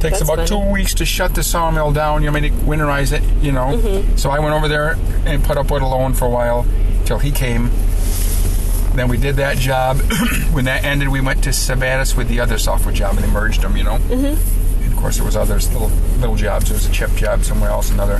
takes 0.00 0.20
That's 0.20 0.22
about 0.22 0.36
funny. 0.36 0.48
two 0.48 0.72
weeks 0.72 0.94
to 0.94 1.04
shut 1.04 1.34
the 1.34 1.42
sawmill 1.42 1.92
down. 1.92 2.22
You 2.22 2.30
know, 2.30 2.38
I 2.38 2.40
mean, 2.40 2.50
to 2.50 2.58
winterize 2.64 3.12
it. 3.12 3.22
You 3.44 3.52
know, 3.52 3.76
mm-hmm. 3.76 4.16
so 4.16 4.30
I 4.30 4.38
went 4.38 4.54
over 4.54 4.68
there 4.68 4.96
and 5.26 5.44
put 5.44 5.58
up 5.58 5.70
with 5.70 5.82
alone 5.82 6.14
for 6.14 6.24
a 6.24 6.30
while 6.30 6.66
till 7.04 7.18
he 7.18 7.30
came. 7.30 7.70
Then 8.98 9.08
we 9.08 9.16
did 9.16 9.36
that 9.36 9.56
job. 9.58 9.98
when 10.52 10.64
that 10.64 10.82
ended, 10.84 11.08
we 11.08 11.20
went 11.20 11.44
to 11.44 11.50
Sabattis 11.50 12.16
with 12.16 12.26
the 12.28 12.40
other 12.40 12.58
software 12.58 12.92
job 12.92 13.14
and 13.14 13.24
they 13.24 13.30
merged 13.30 13.62
them. 13.62 13.76
You 13.76 13.84
know, 13.84 13.98
mm-hmm. 13.98 14.82
and 14.82 14.92
of 14.92 14.98
course 14.98 15.16
there 15.16 15.24
was 15.24 15.36
others 15.36 15.72
little 15.72 15.88
little 16.18 16.34
jobs. 16.34 16.66
There 16.66 16.74
was 16.74 16.86
a 16.86 16.90
chip 16.90 17.12
job 17.14 17.44
somewhere 17.44 17.70
else. 17.70 17.90
Another. 17.92 18.18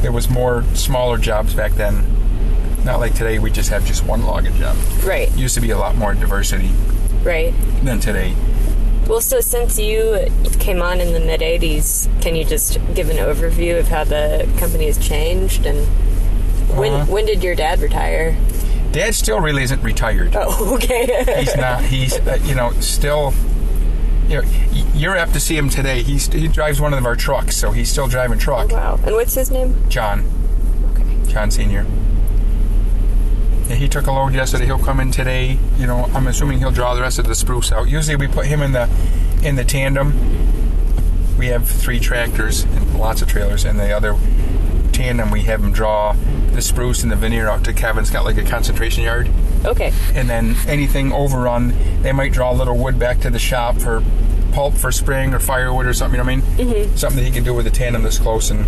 There 0.00 0.12
was 0.12 0.30
more 0.30 0.62
smaller 0.74 1.18
jobs 1.18 1.54
back 1.54 1.72
then. 1.72 2.04
Not 2.84 3.00
like 3.00 3.14
today. 3.14 3.40
We 3.40 3.50
just 3.50 3.70
have 3.70 3.84
just 3.84 4.04
one 4.04 4.22
logging 4.24 4.54
job. 4.56 4.76
right. 5.04 5.28
Used 5.36 5.56
to 5.56 5.60
be 5.60 5.70
a 5.70 5.78
lot 5.78 5.96
more 5.96 6.14
diversity 6.14 6.70
Right. 7.24 7.52
than 7.82 7.98
today. 7.98 8.34
Well, 9.08 9.20
so 9.20 9.40
since 9.40 9.78
you 9.78 10.26
came 10.60 10.82
on 10.82 11.00
in 11.00 11.12
the 11.12 11.20
mid 11.20 11.40
80s, 11.40 12.08
can 12.22 12.36
you 12.36 12.44
just 12.44 12.78
give 12.94 13.10
an 13.10 13.16
overview 13.16 13.78
of 13.80 13.88
how 13.88 14.04
the 14.04 14.48
company 14.58 14.86
has 14.86 14.98
changed 14.98 15.66
and 15.66 15.86
when 16.78 16.92
Uh-huh. 16.92 17.12
when 17.12 17.26
did 17.26 17.42
your 17.42 17.54
dad 17.56 17.80
retire? 17.80 18.36
Dad 18.92 19.14
still 19.14 19.40
really 19.40 19.62
isn't 19.62 19.82
retired. 19.82 20.34
Oh, 20.36 20.74
okay. 20.74 21.24
He's 21.40 21.56
not. 21.56 21.82
He's 21.82 22.18
uh, 22.20 22.38
you 22.44 22.54
know 22.54 22.70
still. 22.80 23.32
You 24.28 24.40
know, 24.42 24.48
you're 24.94 25.16
apt 25.16 25.32
to 25.34 25.40
see 25.40 25.56
him 25.56 25.68
today. 25.68 26.02
He's 26.02 26.26
he 26.32 26.46
drives 26.48 26.80
one 26.80 26.94
of 26.94 27.04
our 27.04 27.16
trucks, 27.16 27.56
so 27.56 27.70
he's 27.72 27.90
still 27.90 28.06
driving 28.06 28.38
truck. 28.38 28.70
wow. 28.70 28.98
And 29.04 29.14
what's 29.14 29.34
his 29.34 29.50
name? 29.50 29.88
John, 29.90 30.24
Okay. 30.92 31.30
John 31.32 31.50
Senior. 31.50 31.84
Yeah, 33.68 33.76
he 33.76 33.88
took 33.88 34.06
a 34.06 34.12
load 34.12 34.34
yesterday. 34.34 34.66
He'll 34.66 34.78
come 34.78 35.00
in 35.00 35.10
today. 35.10 35.58
You 35.76 35.86
know, 35.86 36.04
I'm 36.14 36.26
assuming 36.28 36.58
he'll 36.58 36.70
draw 36.70 36.94
the 36.94 37.00
rest 37.00 37.18
of 37.18 37.26
the 37.26 37.34
spruce 37.34 37.72
out. 37.72 37.88
Usually 37.88 38.16
we 38.16 38.26
put 38.28 38.46
him 38.46 38.62
in 38.62 38.72
the 38.72 38.88
in 39.42 39.56
the 39.56 39.64
tandem. 39.64 40.12
We 41.38 41.48
have 41.48 41.68
three 41.68 41.98
tractors 41.98 42.62
and 42.64 42.98
lots 42.98 43.22
of 43.22 43.28
trailers, 43.28 43.64
and 43.64 43.78
the 43.78 43.90
other 43.92 44.16
tandem 44.92 45.30
we 45.30 45.42
have 45.42 45.62
him 45.64 45.72
draw 45.72 46.14
the 46.52 46.62
spruce 46.62 47.02
and 47.02 47.10
the 47.10 47.16
veneer 47.16 47.48
out 47.48 47.64
to 47.64 47.72
Kevin's 47.72 48.10
got 48.10 48.24
like 48.24 48.36
a 48.36 48.44
concentration 48.44 49.04
yard. 49.04 49.30
Okay. 49.64 49.92
And 50.14 50.28
then 50.28 50.54
anything 50.66 51.12
overrun, 51.12 51.74
they 52.02 52.12
might 52.12 52.32
draw 52.32 52.52
a 52.52 52.54
little 52.54 52.76
wood 52.76 52.98
back 52.98 53.20
to 53.20 53.30
the 53.30 53.38
shop 53.38 53.76
for 53.78 54.02
pulp 54.52 54.74
for 54.74 54.92
spring 54.92 55.32
or 55.32 55.38
firewood 55.38 55.86
or 55.86 55.94
something. 55.94 56.18
You 56.18 56.24
know 56.24 56.30
what 56.42 56.58
I 56.58 56.64
mean? 56.64 56.68
Mm-hmm. 56.84 56.96
Something 56.96 57.20
that 57.22 57.26
he 57.26 57.30
can 57.34 57.42
do 57.44 57.54
with 57.54 57.66
a 57.66 57.70
tandem 57.70 58.02
this 58.02 58.18
close 58.18 58.50
and 58.50 58.66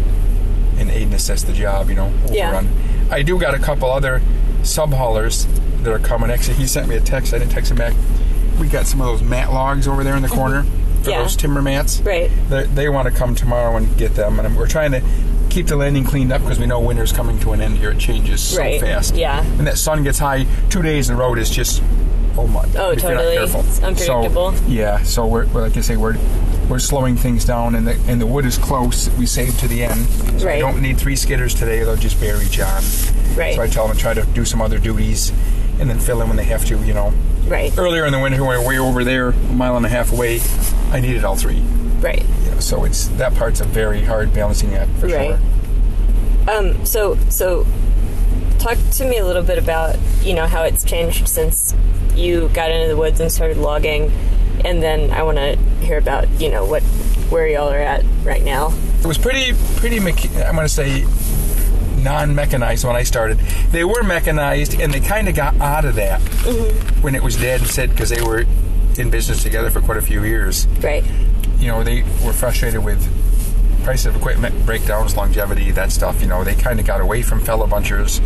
and 0.78 0.90
aid 0.90 1.02
and 1.04 1.14
assist 1.14 1.46
the 1.46 1.52
job. 1.52 1.88
You 1.88 1.94
know, 1.96 2.12
Yeah. 2.30 2.64
I 3.10 3.22
do 3.22 3.38
got 3.38 3.54
a 3.54 3.58
couple 3.58 3.90
other 3.90 4.22
sub 4.62 4.92
haulers 4.92 5.46
that 5.82 5.92
are 5.92 5.98
coming. 5.98 6.30
Actually, 6.30 6.54
he 6.54 6.66
sent 6.66 6.88
me 6.88 6.96
a 6.96 7.00
text. 7.00 7.34
I 7.34 7.38
didn't 7.38 7.52
text 7.52 7.70
him 7.70 7.76
back. 7.76 7.94
We 8.58 8.66
got 8.68 8.86
some 8.86 9.00
of 9.00 9.06
those 9.06 9.22
mat 9.22 9.52
logs 9.52 9.86
over 9.86 10.02
there 10.04 10.16
in 10.16 10.22
the 10.22 10.28
corner 10.28 10.62
for 10.62 10.68
Mm-hmm. 10.68 11.10
Yeah. 11.10 11.22
those 11.22 11.36
timber 11.36 11.60
mats. 11.60 12.00
Right. 12.00 12.30
They, 12.48 12.64
they 12.64 12.88
want 12.88 13.06
to 13.08 13.14
come 13.14 13.34
tomorrow 13.34 13.76
and 13.76 13.94
get 13.98 14.14
them, 14.14 14.40
and 14.40 14.56
we're 14.56 14.66
trying 14.66 14.92
to 14.92 15.02
keep 15.54 15.66
the 15.68 15.76
landing 15.76 16.02
cleaned 16.04 16.32
up 16.32 16.42
because 16.42 16.58
we 16.58 16.66
know 16.66 16.80
winter's 16.80 17.12
coming 17.12 17.38
to 17.38 17.52
an 17.52 17.60
end 17.60 17.78
here. 17.78 17.92
It 17.92 17.98
changes 17.98 18.42
so 18.42 18.58
Right. 18.58 18.80
fast. 18.80 19.14
Yeah. 19.14 19.44
And 19.58 19.66
that 19.68 19.78
sun 19.78 20.02
gets 20.02 20.18
high. 20.18 20.46
Two 20.68 20.82
days 20.82 21.06
the 21.06 21.14
road 21.14 21.38
is 21.38 21.48
just 21.48 21.80
oh 22.36 22.48
my. 22.48 22.64
Oh, 22.76 22.90
if 22.90 22.98
totally. 23.00 23.36
careful. 23.36 23.60
It's 23.60 23.80
unpredictable. 23.82 24.52
So, 24.52 24.64
yeah. 24.66 25.02
So 25.04 25.26
we're, 25.26 25.46
we're 25.46 25.62
like 25.62 25.76
I 25.76 25.80
say 25.80 25.96
we're 25.96 26.16
we're 26.68 26.80
slowing 26.80 27.14
things 27.14 27.44
down, 27.44 27.74
and 27.76 27.86
the 27.86 27.96
and 28.08 28.20
the 28.20 28.26
wood 28.26 28.44
is 28.44 28.58
close. 28.58 29.08
We 29.16 29.26
saved 29.26 29.60
to 29.60 29.68
the 29.68 29.84
end. 29.84 30.04
So 30.40 30.46
Right. 30.46 30.56
I 30.56 30.58
don't 30.58 30.82
need 30.82 30.98
three 30.98 31.14
skidders 31.14 31.56
today. 31.56 31.84
They'll 31.84 31.94
just 31.96 32.18
bury 32.20 32.46
John. 32.46 32.82
Right. 33.36 33.54
So 33.54 33.62
I 33.62 33.68
tell 33.68 33.86
them 33.86 33.96
to 33.96 34.02
try 34.02 34.12
to 34.14 34.24
do 34.34 34.44
some 34.44 34.60
other 34.60 34.78
duties, 34.78 35.30
and 35.78 35.88
then 35.88 36.00
fill 36.00 36.20
in 36.20 36.26
when 36.28 36.36
they 36.36 36.44
have 36.44 36.64
to. 36.66 36.78
You 36.84 36.94
know. 36.94 37.12
Right. 37.46 37.72
Earlier 37.78 38.06
in 38.06 38.12
the 38.12 38.18
winter, 38.18 38.42
when 38.42 38.58
we 38.58 38.62
were 38.62 38.66
way 38.66 38.78
over 38.78 39.04
there, 39.04 39.28
a 39.28 39.32
mile 39.52 39.76
and 39.76 39.84
a 39.86 39.88
half 39.90 40.10
away, 40.12 40.40
I 40.90 40.98
needed 41.00 41.24
all 41.24 41.36
three. 41.36 41.60
Right. 42.00 42.24
So 42.60 42.84
it's 42.84 43.08
that 43.08 43.34
part's 43.34 43.60
a 43.60 43.64
very 43.64 44.02
hard 44.02 44.32
balancing 44.32 44.74
act 44.74 44.90
for 44.98 45.06
Right. 45.08 45.36
sure. 46.46 46.56
Um, 46.56 46.84
so 46.86 47.16
so 47.28 47.66
talk 48.58 48.78
to 48.92 49.04
me 49.04 49.18
a 49.18 49.24
little 49.26 49.42
bit 49.42 49.58
about, 49.58 49.96
you 50.22 50.34
know, 50.34 50.46
how 50.46 50.62
it's 50.62 50.84
changed 50.84 51.28
since 51.28 51.74
you 52.14 52.48
got 52.54 52.70
into 52.70 52.88
the 52.88 52.96
woods 52.96 53.20
and 53.20 53.30
started 53.30 53.56
logging 53.58 54.12
and 54.64 54.82
then 54.82 55.10
I 55.10 55.22
want 55.24 55.36
to 55.38 55.56
hear 55.84 55.98
about, 55.98 56.28
you 56.40 56.50
know, 56.50 56.64
what 56.64 56.82
where 57.30 57.46
y'all 57.46 57.70
are 57.70 57.78
at 57.78 58.04
right 58.22 58.42
now. 58.42 58.72
It 59.00 59.06
was 59.06 59.18
pretty, 59.18 59.52
pretty. 59.76 59.98
Mecha- 59.98 60.46
I'm 60.48 60.54
going 60.54 60.66
to 60.66 60.72
say 60.72 61.04
non-mechanized 62.02 62.84
when 62.84 62.96
I 62.96 63.02
started. 63.02 63.38
They 63.70 63.84
were 63.84 64.02
mechanized, 64.02 64.78
and 64.80 64.92
they 64.92 65.00
kind 65.00 65.28
of 65.28 65.34
got 65.34 65.56
out 65.60 65.84
of 65.84 65.94
that 65.96 66.20
when 67.00 67.14
it 67.14 67.22
was 67.22 67.36
dead 67.36 67.60
and 67.60 67.68
said 67.68 67.90
because 67.90 68.10
they 68.10 68.22
were 68.22 68.44
in 68.96 69.10
business 69.10 69.42
together 69.42 69.70
for 69.70 69.80
quite 69.80 69.98
a 69.98 70.02
few 70.02 70.22
years. 70.22 70.66
Right. 70.80 71.04
You 71.64 71.70
know, 71.70 71.82
they 71.82 72.02
were 72.22 72.34
frustrated 72.34 72.84
with 72.84 73.02
price 73.84 74.04
of 74.04 74.14
equipment, 74.14 74.66
breakdowns, 74.66 75.16
longevity, 75.16 75.70
that 75.70 75.92
stuff. 75.92 76.20
You 76.20 76.28
know, 76.28 76.44
they 76.44 76.54
kind 76.54 76.78
of 76.78 76.84
got 76.84 77.00
away 77.00 77.22
from 77.22 77.40
feller 77.40 77.66
bunchers. 77.66 78.20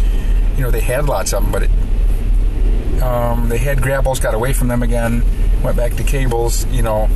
You 0.56 0.64
know, 0.64 0.72
they 0.72 0.80
had 0.80 1.06
lots 1.06 1.32
of 1.32 1.44
them, 1.44 1.52
but 1.52 1.62
it, 1.62 3.00
um, 3.00 3.48
they 3.48 3.58
had 3.58 3.80
grapples, 3.80 4.18
got 4.18 4.34
away 4.34 4.52
from 4.52 4.66
them 4.66 4.82
again, 4.82 5.22
went 5.62 5.76
back 5.76 5.94
to 5.94 6.02
cables. 6.02 6.66
You 6.66 6.82
know, 6.82 7.08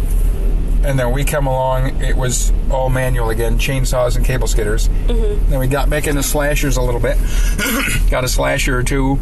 and 0.84 0.96
then 0.96 1.10
we 1.10 1.24
come 1.24 1.48
along, 1.48 2.00
it 2.00 2.16
was 2.16 2.52
all 2.70 2.88
manual 2.88 3.30
again, 3.30 3.58
chainsaws 3.58 4.14
and 4.14 4.24
cable 4.24 4.46
skidders. 4.46 4.88
Mm-hmm. 5.06 5.50
Then 5.50 5.58
we 5.58 5.66
got 5.66 5.90
back 5.90 6.06
into 6.06 6.22
slashers 6.22 6.76
a 6.76 6.82
little 6.82 7.00
bit, 7.00 7.18
got 8.12 8.22
a 8.22 8.28
slasher 8.28 8.78
or 8.78 8.84
two. 8.84 9.18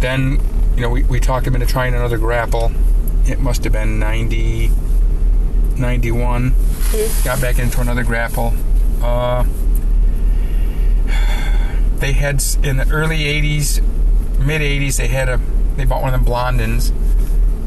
Then, 0.00 0.40
you 0.74 0.82
know, 0.82 0.90
we, 0.90 1.04
we 1.04 1.20
talked 1.20 1.46
him 1.46 1.54
into 1.54 1.68
trying 1.68 1.94
another 1.94 2.18
grapple. 2.18 2.72
It 3.24 3.38
must 3.38 3.62
have 3.62 3.72
been 3.72 4.00
90, 4.00 4.72
91. 5.78 6.54
Got 7.24 7.40
back 7.40 7.58
into 7.58 7.80
another 7.80 8.04
grapple. 8.04 8.52
Uh, 9.02 9.44
they 11.96 12.12
had 12.12 12.42
in 12.62 12.76
the 12.78 12.88
early 12.90 13.18
80s, 13.18 13.80
mid 14.38 14.60
80s, 14.60 14.96
they 14.96 15.08
had 15.08 15.28
a 15.28 15.40
they 15.76 15.84
bought 15.84 16.02
one 16.02 16.12
of 16.12 16.24
them 16.24 16.32
Blondins. 16.32 16.92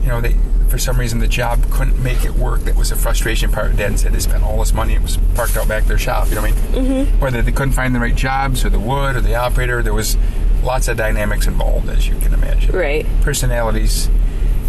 You 0.01 0.09
know, 0.09 0.21
they 0.21 0.35
for 0.69 0.77
some 0.77 0.99
reason 0.99 1.19
the 1.19 1.27
job 1.27 1.63
couldn't 1.71 2.01
make 2.01 2.25
it 2.25 2.33
work. 2.33 2.61
That 2.61 2.75
was 2.75 2.91
a 2.91 2.95
frustration 2.95 3.51
part. 3.51 3.75
Dad 3.77 3.99
said 3.99 4.13
they 4.13 4.19
spent 4.19 4.43
all 4.43 4.59
this 4.59 4.73
money. 4.73 4.93
It 4.93 5.01
was 5.01 5.17
parked 5.35 5.55
out 5.57 5.67
back 5.67 5.85
their 5.85 5.97
shop. 5.97 6.27
You 6.29 6.35
know 6.35 6.41
what 6.41 6.51
I 6.51 6.55
mean? 6.55 7.05
Mm-hmm. 7.05 7.19
Whether 7.19 7.41
they 7.41 7.51
couldn't 7.51 7.73
find 7.73 7.95
the 7.95 7.99
right 7.99 8.15
jobs 8.15 8.65
or 8.65 8.69
the 8.69 8.79
wood 8.79 9.15
or 9.15 9.21
the 9.21 9.35
operator, 9.35 9.81
there 9.81 9.93
was 9.93 10.17
lots 10.63 10.87
of 10.87 10.97
dynamics 10.97 11.47
involved, 11.47 11.89
as 11.89 12.07
you 12.07 12.17
can 12.19 12.33
imagine. 12.33 12.75
Right. 12.75 13.05
Personalities, 13.21 14.09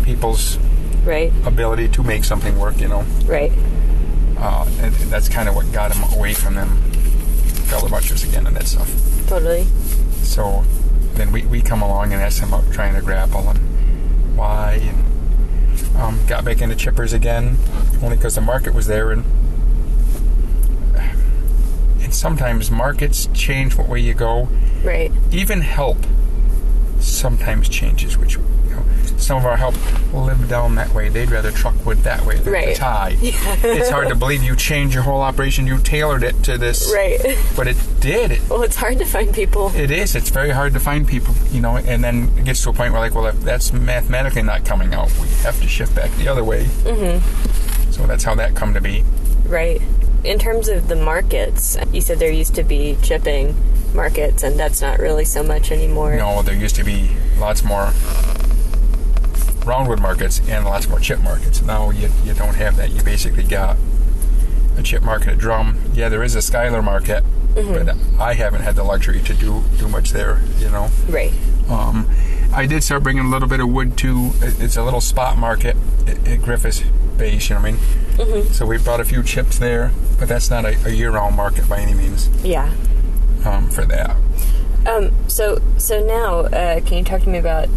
people's 0.05 0.59
Right. 1.07 1.33
ability 1.47 1.89
to 1.89 2.03
make 2.03 2.25
something 2.25 2.59
work. 2.59 2.79
You 2.81 2.89
know, 2.89 3.05
Right. 3.27 3.53
uh, 4.39 4.67
and, 4.81 4.95
and 5.01 5.11
that's 5.11 5.29
kind 5.29 5.49
of 5.49 5.55
what 5.55 5.71
got 5.73 5.95
him 5.95 6.03
away 6.19 6.35
from 6.35 6.55
them 6.57 6.77
feller 7.71 7.89
bunchers 7.89 8.25
again 8.25 8.47
and 8.47 8.57
that 8.57 8.67
stuff. 8.67 8.91
Totally. 9.29 9.65
So 10.23 10.65
then 11.15 11.33
we, 11.33 11.43
we 11.47 11.63
come 11.63 11.81
along 11.83 12.13
and 12.13 12.21
ask 12.21 12.43
him 12.43 12.53
about 12.53 12.71
trying 12.73 12.95
to 12.95 13.01
grapple 13.01 13.49
and 13.49 13.59
why 14.37 14.81
and 14.83 15.97
um, 15.97 16.21
got 16.27 16.45
back 16.45 16.61
into 16.61 16.75
chippers 16.77 17.15
again 17.15 17.57
only 18.03 18.17
because 18.17 18.35
the 18.35 18.41
market 18.41 18.75
was 18.75 18.87
there 18.87 19.11
and 19.13 19.25
and 22.03 22.15
sometimes 22.15 22.71
markets 22.71 23.29
change 23.33 23.77
what 23.77 23.89
way 23.89 23.99
you 24.01 24.15
go 24.15 24.49
Right. 24.85 25.11
even 25.33 25.63
help 25.63 25.97
sometimes 27.01 27.69
changes 27.69 28.17
which 28.19 28.37
some 29.17 29.39
of 29.39 29.47
our 29.47 29.57
help 29.57 29.75
live 30.13 30.49
down 30.49 30.75
that 30.77 30.93
way 30.95 31.09
they'd 31.09 31.31
rather 31.31 31.51
truck 31.51 31.75
wood 31.87 31.99
that 31.99 32.25
way 32.27 32.37
than 32.39 32.53
Right. 32.53 32.69
the 32.69 32.75
tie 32.75 33.17
it's 33.21 33.89
hard 33.91 34.09
to 34.09 34.15
believe 34.15 34.43
you 34.43 34.55
changed 34.57 34.95
your 34.95 35.03
whole 35.05 35.21
operation 35.21 35.67
you 35.67 35.79
tailored 35.79 36.23
it 36.23 36.43
to 36.45 36.59
this 36.59 36.93
Right. 36.95 37.19
but 37.57 37.67
it 37.67 37.77
did 38.01 38.31
it 38.33 38.41
Well, 38.49 38.63
it's 38.63 38.77
hard 38.77 38.99
to 38.99 39.05
find 39.05 39.33
people. 39.35 39.73
it 39.75 39.91
is. 39.91 40.15
It's 40.15 40.31
very 40.31 40.51
hard 40.51 40.73
to 40.75 40.81
find 40.81 41.07
people, 41.09 41.35
you 41.51 41.61
know, 41.61 41.77
and 41.77 42.05
then 42.05 42.31
it 42.37 42.45
gets 42.45 42.63
to 42.65 42.71
a 42.71 42.73
point 42.73 42.93
where, 42.93 43.01
like, 43.01 43.15
well, 43.15 43.27
if 43.27 43.41
that's 43.41 43.73
mathematically 43.73 44.43
not 44.43 44.65
coming 44.65 44.95
out, 44.95 45.11
we 45.21 45.29
have 45.43 45.61
to 45.61 45.67
shift 45.69 45.95
back 45.95 46.11
the 46.17 46.29
other 46.29 46.45
way. 46.45 46.65
Mm-hmm. 46.85 47.91
So 47.93 48.07
that's 48.07 48.23
how 48.25 48.35
that 48.37 48.55
come 48.55 48.75
to 48.75 48.81
be. 48.81 49.03
Right. 49.47 49.81
In 50.25 50.39
terms 50.39 50.69
of 50.69 50.89
the 50.89 50.97
markets, 50.97 51.77
you 51.93 52.01
said 52.01 52.19
there 52.19 52.31
used 52.31 52.55
to 52.57 52.63
be 52.63 52.97
chipping 53.03 53.55
markets, 53.95 54.43
and 54.43 54.59
that's 54.59 54.81
not 54.81 54.99
really 54.99 55.25
so 55.25 55.43
much 55.43 55.71
anymore. 55.73 56.15
No, 56.17 56.43
there 56.43 56.55
used 56.55 56.77
to 56.77 56.85
be 56.85 57.11
lots 57.39 57.65
more 57.65 57.93
roundwood 59.67 60.01
markets 60.01 60.41
and 60.49 60.65
lots 60.65 60.89
more 60.89 61.01
chip 61.01 61.21
markets. 61.21 61.61
Now 61.63 61.91
you, 61.91 62.09
you 62.25 62.33
don't 62.35 62.55
have 62.55 62.77
that. 62.77 62.91
You 62.91 63.03
basically 63.03 63.43
got 63.43 63.77
a 64.77 64.83
chip 64.83 65.03
market 65.03 65.29
at 65.29 65.39
Drum. 65.39 65.79
Yeah, 65.93 66.09
there 66.09 66.23
is 66.23 66.35
a 66.35 66.39
Skylar 66.39 66.83
market, 66.85 67.25
but 67.55 67.97
I 68.21 68.35
haven't 68.35 68.63
had 68.63 68.77
the 68.77 68.85
luxury 68.85 69.21
to 69.23 69.35
do, 69.35 69.63
do 69.79 69.89
much 69.89 70.11
there, 70.11 70.41
you 70.59 70.71
know. 70.71 70.89
Right. 71.09 71.33
Um, 71.69 72.09
I 72.53 72.67
did 72.67 72.85
start 72.85 73.03
bringing 73.03 73.25
a 73.27 73.29
little 73.29 73.49
bit 73.49 73.61
of 73.61 73.69
wood 73.69 73.99
to. 73.99 74.31
It's 74.41 74.77
a 74.77 74.83
little 74.85 75.01
spot 75.01 75.37
market 75.37 75.77
at, 76.07 76.17
at 76.29 76.41
Griffiss 76.41 76.85
Base. 77.19 77.49
You 77.49 77.57
know 77.57 77.61
what 77.63 77.69
I 77.69 77.71
mean? 77.73 77.81
Mm-hmm. 78.17 78.53
So 78.53 78.65
we 78.67 78.79
brought 78.79 79.01
a 79.01 79.05
few 79.05 79.23
chips 79.23 79.59
there, 79.59 79.91
but 80.19 80.29
that's 80.29 80.49
not 80.49 80.65
a, 80.65 80.77
a 80.87 80.91
year-round 80.91 81.35
market 81.37 81.69
by 81.69 81.81
any 81.81 81.93
means 81.95 82.29
Yeah. 82.45 82.73
um, 83.45 83.69
for 83.71 83.85
that. 83.87 84.17
Um. 84.87 85.11
So 85.29 85.61
so 85.79 86.07
now, 86.07 86.41
uh, 86.41 86.81
can 86.83 86.99
you 86.99 87.05
talk 87.05 87.23
to 87.23 87.29
me 87.29 87.39
about 87.39 87.69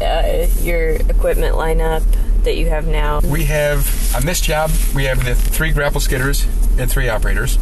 uh, 0.00 0.46
your 0.60 0.90
equipment 0.90 1.54
lineup 1.54 2.02
that 2.44 2.56
you 2.56 2.68
have 2.68 2.86
now? 2.86 3.20
We 3.20 3.44
have 3.44 4.14
on 4.14 4.24
this 4.24 4.40
job 4.40 4.70
we 4.94 5.04
have 5.04 5.24
the 5.24 5.34
three 5.34 5.72
grapple 5.72 6.00
skidders 6.00 6.46
and 6.78 6.90
three 6.90 7.08
operators. 7.08 7.58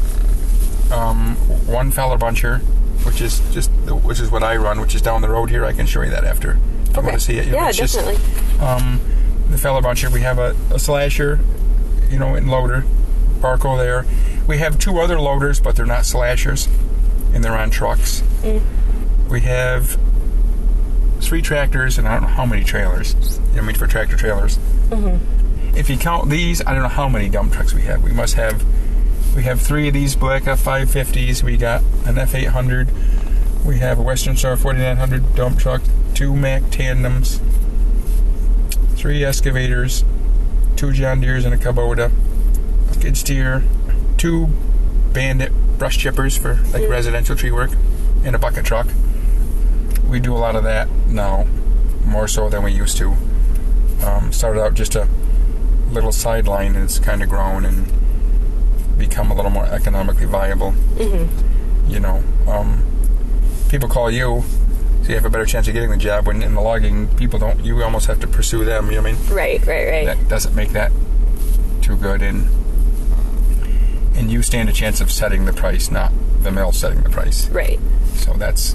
Um, 0.93 1.35
one 1.67 1.91
feller 1.91 2.17
buncher, 2.19 2.61
which 3.05 3.21
is 3.21 3.41
just 3.53 3.71
which 3.71 4.21
is 4.21 4.31
what 4.31 4.43
I 4.43 4.57
run, 4.57 4.81
which 4.81 4.95
is 4.95 5.03
down 5.03 5.21
the 5.23 5.29
road 5.29 5.51
here. 5.51 5.65
I 5.65 5.73
can 5.73 5.87
show 5.87 6.03
you 6.03 6.11
that 6.11 6.25
after. 6.25 6.59
If 6.91 6.97
you 6.97 7.03
want 7.03 7.15
to 7.15 7.21
see 7.21 7.39
it. 7.39 7.49
Yeah, 7.49 7.69
it's 7.69 7.79
just- 7.79 7.95
definitely. 7.95 8.65
um, 8.65 9.01
the 9.51 9.59
feller 9.59 9.83
buncher. 9.83 10.11
We 10.13 10.21
have 10.23 10.39
a, 10.39 10.55
a 10.71 10.79
slasher, 10.79 11.41
you 12.09 12.19
know, 12.19 12.35
and 12.35 12.49
loader, 12.51 12.85
Barko 13.41 13.77
there. 13.77 14.07
We 14.47 14.59
have 14.59 14.79
two 14.79 14.99
other 15.01 15.21
loaders, 15.21 15.61
but 15.61 15.75
they're 15.77 15.85
not 15.87 16.05
slashers, 16.07 16.69
and 17.35 17.43
they're 17.45 17.57
on 17.57 17.71
trucks. 17.71 18.23
We 19.29 19.41
have 19.41 19.99
three 21.27 21.43
tractors, 21.43 21.99
and 21.99 22.07
I 22.07 22.15
don't 22.15 22.23
know 22.23 22.29
how 22.29 22.47
many 22.47 22.63
trailers. 22.63 23.15
You 23.15 23.21
know 23.21 23.47
what 23.49 23.59
I 23.59 23.67
mean 23.67 23.77
for 23.77 23.87
tractor 23.87 24.17
trailers. 24.17 24.59
Mm-hmm. 24.89 25.77
If 25.77 25.91
you 25.91 25.99
count 25.99 26.31
these, 26.31 26.65
I 26.65 26.73
don't 26.73 26.83
know 26.83 26.89
how 26.89 27.09
many 27.09 27.29
dump 27.29 27.53
trucks 27.53 27.75
we 27.75 27.83
have. 27.83 28.03
We 28.03 28.13
must 28.13 28.35
have. 28.35 28.65
We 29.35 29.43
have 29.43 29.61
three 29.61 29.89
of 29.89 29.95
these 29.95 30.17
black 30.17 30.45
F550s. 30.45 31.43
We 31.43 31.57
got 31.57 31.83
an 32.07 32.15
F800. 32.15 33.65
We 33.65 33.79
have 33.81 33.99
a 33.99 34.03
Western 34.03 34.37
Star 34.37 34.57
4900 34.57 35.35
dump 35.35 35.59
truck, 35.59 35.83
two 36.15 36.35
Mack 36.35 36.71
tandems, 36.71 37.41
three 38.95 39.25
excavators, 39.25 40.05
two 40.77 40.93
John 40.93 41.21
Deeres 41.21 41.45
and 41.45 41.53
a 41.53 41.59
Kubota, 41.59 42.11
a 42.91 42.95
skid 42.95 43.17
steer, 43.17 43.65
two 44.17 44.47
Bandit 45.13 45.53
brush 45.79 45.99
chippers 45.99 46.39
for 46.39 46.55
like 46.73 46.85
mm. 46.85 46.89
residential 46.89 47.35
tree 47.35 47.51
work, 47.51 47.73
and 48.25 48.37
a 48.37 48.39
bucket 48.39 48.65
truck. 48.65 48.87
We 50.17 50.21
do 50.21 50.35
a 50.35 50.39
lot 50.39 50.57
of 50.57 50.65
that 50.65 50.89
now, 51.09 51.45
more 52.07 52.27
so 52.27 52.49
than 52.49 52.63
we 52.63 52.73
used 52.73 52.97
to. 52.97 53.15
Um, 54.03 54.33
started 54.33 54.63
out 54.63 54.73
just 54.73 54.95
a 54.95 55.07
little 55.91 56.11
sideline, 56.11 56.75
and 56.75 56.85
it's 56.85 56.99
kind 56.99 57.23
of 57.23 57.29
grown 57.29 57.67
and 57.67 57.87
become 58.97 59.31
a 59.31 59.35
little 59.35 59.51
more 59.51 59.67
economically 59.67 60.25
viable. 60.25 60.73
Mm-hmm. 60.95 61.91
You 61.91 62.01
know, 62.01 62.25
um, 62.49 62.83
people 63.69 63.91
call 63.91 64.11
you, 64.11 64.43
so 65.03 65.09
you 65.11 65.17
have 65.17 65.27
a 65.27 65.29
better 65.29 65.45
chance 65.45 65.69
of 65.69 65.75
getting 65.75 65.91
the 65.91 65.99
job. 65.99 66.27
When 66.27 66.43
in 66.43 66.55
the 66.55 66.63
logging, 66.63 67.09
people 67.17 67.39
don't. 67.39 67.63
You 67.63 67.83
almost 67.83 68.07
have 68.07 68.19
to 68.21 68.27
pursue 68.27 68.65
them. 68.65 68.87
You 68.87 68.97
know 68.97 69.03
what 69.03 69.11
I 69.11 69.13
mean? 69.13 69.35
Right, 69.37 69.67
right, 69.67 69.87
right. 69.87 70.07
That 70.07 70.29
doesn't 70.31 70.55
make 70.55 70.71
that 70.71 70.93
too 71.83 71.97
good, 71.99 72.23
and 72.23 72.49
and 74.17 74.33
you 74.33 74.41
stand 74.41 74.71
a 74.71 74.73
chance 74.73 75.03
of 75.03 75.13
setting 75.13 75.45
the 75.45 75.53
price, 75.53 75.91
not 75.91 76.11
the 76.41 76.51
mill 76.51 76.73
setting 76.73 77.03
the 77.03 77.11
price. 77.11 77.51
right. 77.51 77.79
So 78.15 78.33
that's 78.33 78.75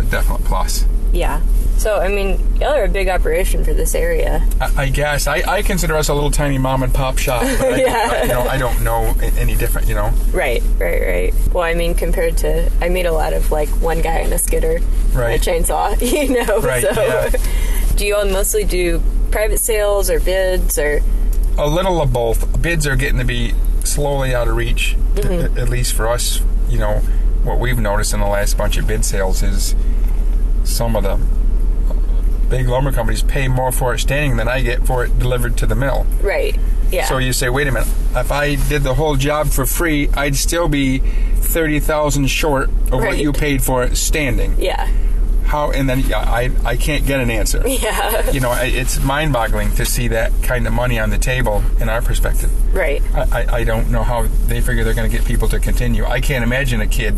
a 0.00 0.10
definite 0.10 0.44
plus. 0.44 0.84
Yeah. 1.12 1.40
So, 1.76 1.96
I 1.98 2.08
mean, 2.08 2.38
y'all 2.60 2.74
are 2.74 2.84
a 2.84 2.88
big 2.88 3.08
operation 3.08 3.64
for 3.64 3.72
this 3.72 3.94
area. 3.94 4.46
I, 4.60 4.82
I 4.82 4.88
guess 4.90 5.26
I, 5.26 5.42
I 5.46 5.62
consider 5.62 5.96
us 5.96 6.08
a 6.10 6.14
little 6.14 6.30
tiny 6.30 6.58
mom 6.58 6.82
and 6.82 6.92
pop 6.92 7.16
shop. 7.18 7.40
But 7.42 7.72
I, 7.72 7.76
Yeah. 7.80 8.08
I- 8.12 8.22
you 8.22 8.28
know, 8.28 8.40
I 8.42 8.58
don't 8.58 8.84
know 8.84 9.14
any 9.38 9.56
different. 9.56 9.88
You 9.88 9.94
know, 9.94 10.12
Right, 10.32 10.62
right, 10.78 11.00
right. 11.02 11.34
Well, 11.52 11.64
I 11.64 11.72
mean, 11.74 11.94
compared 11.94 12.36
to, 12.38 12.70
I 12.82 12.90
meet 12.90 13.06
a 13.06 13.12
lot 13.12 13.32
of 13.32 13.50
like 13.50 13.68
one 13.80 14.02
guy 14.02 14.18
in 14.20 14.32
a 14.32 14.38
skidder, 14.38 14.76
and 14.76 15.16
a 15.16 15.38
chainsaw, 15.38 15.98
you 16.12 16.28
know. 16.44 16.60
Right, 16.60 16.82
So, 16.82 17.02
yeah. 17.02 17.30
do 17.96 18.06
you 18.06 18.14
all 18.14 18.26
mostly 18.26 18.64
do 18.64 19.02
private 19.30 19.58
sales 19.60 20.10
or 20.10 20.20
bids 20.20 20.78
or? 20.78 21.00
a 21.58 21.66
little 21.66 22.00
of 22.00 22.12
both. 22.12 22.60
Bids 22.62 22.86
are 22.86 22.94
getting 22.96 23.18
to 23.18 23.24
be 23.24 23.54
slowly 23.84 24.34
out 24.34 24.48
of 24.48 24.54
reach, 24.54 24.96
Mm-hmm. 25.14 25.56
a- 25.56 25.60
at 25.62 25.68
least 25.68 25.94
for 25.94 26.08
us. 26.08 26.40
You 26.68 26.78
know, 26.78 26.98
what 27.42 27.58
we've 27.58 27.78
noticed 27.78 28.12
in 28.14 28.20
the 28.20 28.26
last 28.26 28.56
bunch 28.58 28.76
of 28.76 28.86
bid 28.86 29.04
sales 29.04 29.42
is 29.42 29.74
some 30.70 30.96
of 30.96 31.02
the 31.04 31.18
big 32.48 32.68
lumber 32.68 32.90
companies 32.92 33.22
pay 33.22 33.46
more 33.48 33.70
for 33.70 33.94
it 33.94 33.98
standing 34.00 34.36
than 34.36 34.48
I 34.48 34.60
get 34.62 34.84
for 34.86 35.04
it 35.04 35.18
delivered 35.18 35.56
to 35.58 35.66
the 35.66 35.74
mill. 35.76 36.06
Right. 36.20 36.58
Yeah. 36.90 37.04
So 37.06 37.18
you 37.18 37.32
say, 37.32 37.48
wait 37.48 37.68
a 37.68 37.72
minute, 37.72 37.88
if 38.16 38.32
I 38.32 38.56
did 38.56 38.82
the 38.82 38.94
whole 38.94 39.14
job 39.16 39.48
for 39.48 39.64
free, 39.66 40.08
I'd 40.14 40.34
still 40.34 40.68
be 40.68 40.98
thirty 40.98 41.78
thousand 41.80 42.26
short 42.28 42.68
of 42.90 42.94
what 43.00 43.18
you 43.18 43.32
paid 43.32 43.62
for 43.62 43.82
it 43.84 43.96
standing. 43.96 44.56
yeah. 44.58 44.86
How? 45.44 45.72
And 45.72 45.88
then 45.88 46.00
yeah, 46.00 46.18
I 46.18 46.50
I 46.64 46.76
can't 46.76 47.04
get 47.06 47.18
an 47.20 47.28
answer. 47.30 47.62
Yeah. 47.66 48.30
You 48.30 48.38
know, 48.40 48.52
it's 48.56 49.00
mind-boggling 49.02 49.72
to 49.76 49.84
see 49.84 50.08
that 50.08 50.32
kind 50.42 50.64
of 50.66 50.72
money 50.72 50.98
on 51.00 51.10
the 51.10 51.18
table 51.18 51.62
in 51.80 51.88
our 51.88 52.02
perspective. 52.02 52.50
Right. 52.74 53.02
I, 53.14 53.22
I, 53.42 53.54
I 53.58 53.64
don't 53.64 53.90
know 53.90 54.02
how 54.04 54.26
they 54.46 54.60
figure 54.60 54.84
they're 54.84 54.94
going 54.94 55.10
to 55.10 55.16
get 55.16 55.26
people 55.26 55.48
to 55.48 55.58
continue. 55.58 56.04
I 56.04 56.20
can't 56.20 56.44
imagine 56.44 56.80
a 56.80 56.86
kid 56.86 57.16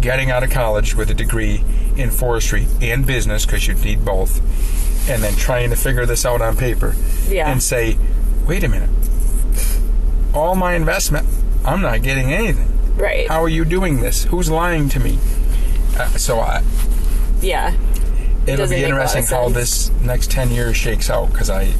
getting 0.00 0.30
out 0.30 0.42
of 0.44 0.50
college 0.50 0.94
with 0.94 1.10
a 1.10 1.14
degree 1.14 1.64
in 1.96 2.10
forestry 2.10 2.66
and 2.80 3.06
business, 3.06 3.46
because 3.46 3.66
you'd 3.66 3.82
need 3.84 4.04
both, 4.04 4.38
and 5.08 5.22
then 5.22 5.34
trying 5.34 5.70
to 5.70 5.76
figure 5.76 6.06
this 6.06 6.24
out 6.26 6.40
on 6.42 6.56
paper 6.56 6.94
Yeah. 7.28 7.50
and 7.50 7.62
say, 7.62 7.96
wait 8.46 8.64
a 8.64 8.68
minute, 8.68 8.90
all 10.34 10.54
my 10.54 10.74
investment, 10.74 11.26
I'm 11.64 11.80
not 11.80 12.02
getting 12.02 12.32
anything. 12.32 12.72
Right. 12.96 13.28
How 13.28 13.42
are 13.42 13.48
you 13.48 13.64
doing 13.64 14.00
this? 14.00 14.24
Who's 14.24 14.50
lying 14.50 14.88
to 14.90 15.00
me? 15.00 15.18
Uh, 15.98 16.08
so 16.10 16.40
I, 16.40 16.62
yeah. 17.40 17.74
it'll 18.44 18.56
doesn't 18.56 18.76
be 18.76 18.82
make 18.82 18.92
a 18.92 18.96
lot 18.96 19.00
of 19.06 19.16
interesting 19.16 19.24
how 19.26 19.48
this 19.48 19.90
next 20.02 20.30
10 20.30 20.50
years 20.50 20.76
shakes 20.76 21.08
out, 21.10 21.30
because 21.32 21.50
I 21.50 21.72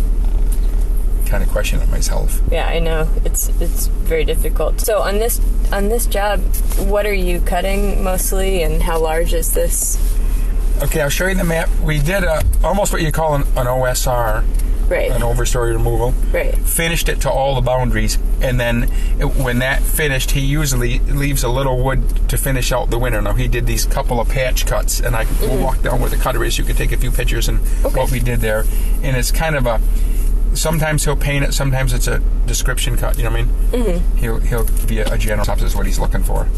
kind 1.27 1.43
of 1.43 1.51
question 1.51 1.81
it 1.81 1.89
myself. 1.91 2.41
Yeah, 2.51 2.67
I 2.67 2.79
know. 2.79 3.09
It's 3.25 3.49
it's 3.61 3.89
very 3.89 4.25
difficult. 4.25 4.81
So 4.81 5.01
on 5.01 5.19
this 5.19 5.41
on 5.73 5.89
this 5.89 6.07
job, 6.07 6.41
what 6.79 7.07
are 7.07 7.15
you 7.15 7.41
cutting 7.41 8.03
mostly, 8.03 8.63
and 8.63 8.83
how 8.83 8.99
large 9.01 9.33
is 9.35 9.53
this? 9.55 9.99
Okay, 10.83 11.01
I'll 11.01 11.09
show 11.09 11.27
you 11.27 11.35
the 11.35 11.45
map. 11.45 11.71
We 11.81 11.99
did 11.99 12.23
a, 12.23 12.43
almost 12.63 12.93
what 12.93 13.01
you 13.01 13.11
call 13.11 13.35
an, 13.35 13.43
an 13.57 13.67
OSR, 13.67 14.45
Right. 14.91 15.11
an 15.11 15.23
overstory 15.23 15.73
removal. 15.73 16.13
Right. 16.33 16.55
Finished 16.55 17.09
it 17.09 17.23
to 17.23 17.31
all 17.31 17.55
the 17.55 17.63
boundaries, 17.63 18.19
and 18.43 18.61
then 18.61 18.85
it, 19.19 19.25
when 19.25 19.61
that 19.61 19.83
finished, 19.83 20.33
he 20.33 20.41
usually 20.41 20.99
leaves 20.99 21.43
a 21.43 21.49
little 21.49 21.83
wood 21.83 22.29
to 22.29 22.37
finish 22.37 22.73
out 22.73 22.91
the 22.91 22.99
winter. 22.99 23.21
Now 23.23 23.33
he 23.33 23.49
did 23.49 23.67
these 23.67 23.87
couple 23.87 24.21
of 24.21 24.29
patch 24.29 24.67
cuts, 24.67 25.01
and 25.01 25.17
I 25.17 25.25
mm-hmm. 25.25 25.49
will 25.49 25.65
walk 25.65 25.83
down 25.83 26.01
where 26.01 26.11
the 26.11 26.17
cutter 26.17 26.45
is. 26.45 26.59
You 26.59 26.65
can 26.65 26.77
take 26.77 26.93
a 26.93 26.99
few 26.99 27.11
pictures 27.11 27.49
and 27.49 27.59
Okay. 27.85 27.97
what 27.99 28.11
we 28.13 28.21
did 28.21 28.41
there, 28.41 28.65
and 29.03 29.17
it's 29.17 29.33
kind 29.33 29.57
of 29.57 29.67
a. 29.67 29.81
Sometimes 30.57 31.05
he'll 31.05 31.17
paint 31.17 31.45
it. 31.45 31.53
Sometimes 31.55 31.93
it's 31.93 32.07
a 32.07 32.19
description 32.47 32.97
cut. 32.97 33.17
You 33.19 33.25
know 33.25 33.31
what 33.31 33.41
I 33.41 33.43
mean? 33.45 33.55
Mm-hmm. 33.71 34.17
He'll 34.17 34.39
he'll 34.41 34.65
give 34.65 34.91
you 34.91 35.05
a 35.07 35.19
general 35.19 35.45
synopsis 35.45 35.73
of 35.73 35.79
what 35.79 35.87
he's 35.87 35.99
looking 35.99 36.23
for. 36.23 36.49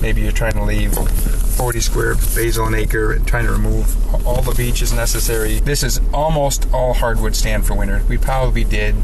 Maybe 0.00 0.20
you're 0.20 0.32
trying 0.32 0.52
to 0.52 0.62
leave 0.62 0.94
40 0.94 1.80
square 1.80 2.14
basal 2.34 2.66
an 2.66 2.74
acre 2.74 3.12
and 3.12 3.26
trying 3.26 3.46
to 3.46 3.52
remove 3.52 4.26
all 4.26 4.42
the 4.42 4.54
beeches 4.54 4.92
necessary. 4.92 5.58
This 5.60 5.82
is 5.82 6.00
almost 6.12 6.68
all 6.72 6.94
hardwood 6.94 7.34
stand 7.34 7.66
for 7.66 7.74
winter. 7.74 8.02
We 8.08 8.18
probably 8.18 8.64
did 8.64 8.94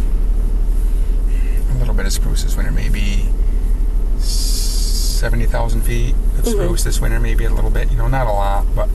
a 1.70 1.74
little 1.78 1.94
bit 1.94 2.06
of 2.06 2.12
spruce 2.12 2.42
this 2.42 2.56
winter, 2.56 2.72
maybe 2.72 3.26
70,000 4.18 5.82
feet 5.82 6.14
of 6.38 6.46
spruce 6.46 6.84
this 6.84 7.00
winter, 7.00 7.18
maybe 7.18 7.44
a 7.44 7.50
little 7.52 7.70
bit. 7.70 7.90
You 7.90 7.96
know, 7.96 8.08
not 8.08 8.26
a 8.26 8.32
lot, 8.32 8.66
but 8.74 8.88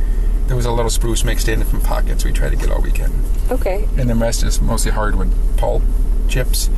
there 0.47 0.55
was 0.55 0.65
a 0.65 0.71
little 0.71 0.89
spruce 0.89 1.23
mixed 1.23 1.47
in 1.47 1.63
from 1.63 1.81
pockets 1.81 2.23
we 2.25 2.31
tried 2.31 2.51
to 2.51 2.55
get 2.55 2.71
all 2.71 2.81
weekend. 2.81 3.13
Okay. 3.51 3.87
And 3.97 4.09
the 4.09 4.15
rest 4.15 4.43
is 4.43 4.61
mostly 4.61 4.91
hardwood 4.91 5.31
pulp, 5.57 5.83
chips, 6.27 6.69